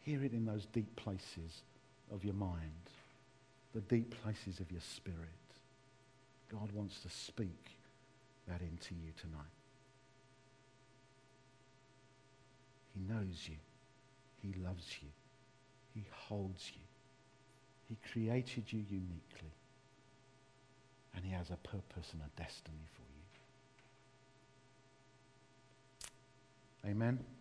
Hear 0.01 0.21
it 0.25 0.33
in 0.33 0.45
those 0.45 0.65
deep 0.65 0.93
places 0.97 1.63
of 2.11 2.25
your 2.25 2.33
mind, 2.33 2.59
the 3.73 3.79
deep 3.79 4.13
places 4.21 4.59
of 4.59 4.69
your 4.73 4.81
spirit. 4.81 5.17
God 6.51 6.69
wants 6.73 6.99
to 6.99 7.09
speak 7.09 7.77
that 8.49 8.59
into 8.59 8.93
you 8.93 9.13
tonight. 9.17 9.39
He 12.93 12.99
knows 13.13 13.47
you. 13.47 13.55
He 14.41 14.53
loves 14.61 14.97
you. 15.01 15.07
He 15.93 16.03
holds 16.11 16.73
you. 16.75 16.81
He 17.87 17.97
created 18.11 18.65
you 18.67 18.83
uniquely. 18.89 19.53
And 21.15 21.23
He 21.23 21.31
has 21.31 21.51
a 21.51 21.55
purpose 21.55 22.11
and 22.11 22.21
a 22.21 22.41
destiny 22.41 22.89
for 22.93 23.03
you. 23.03 23.14
Amen. 26.85 27.34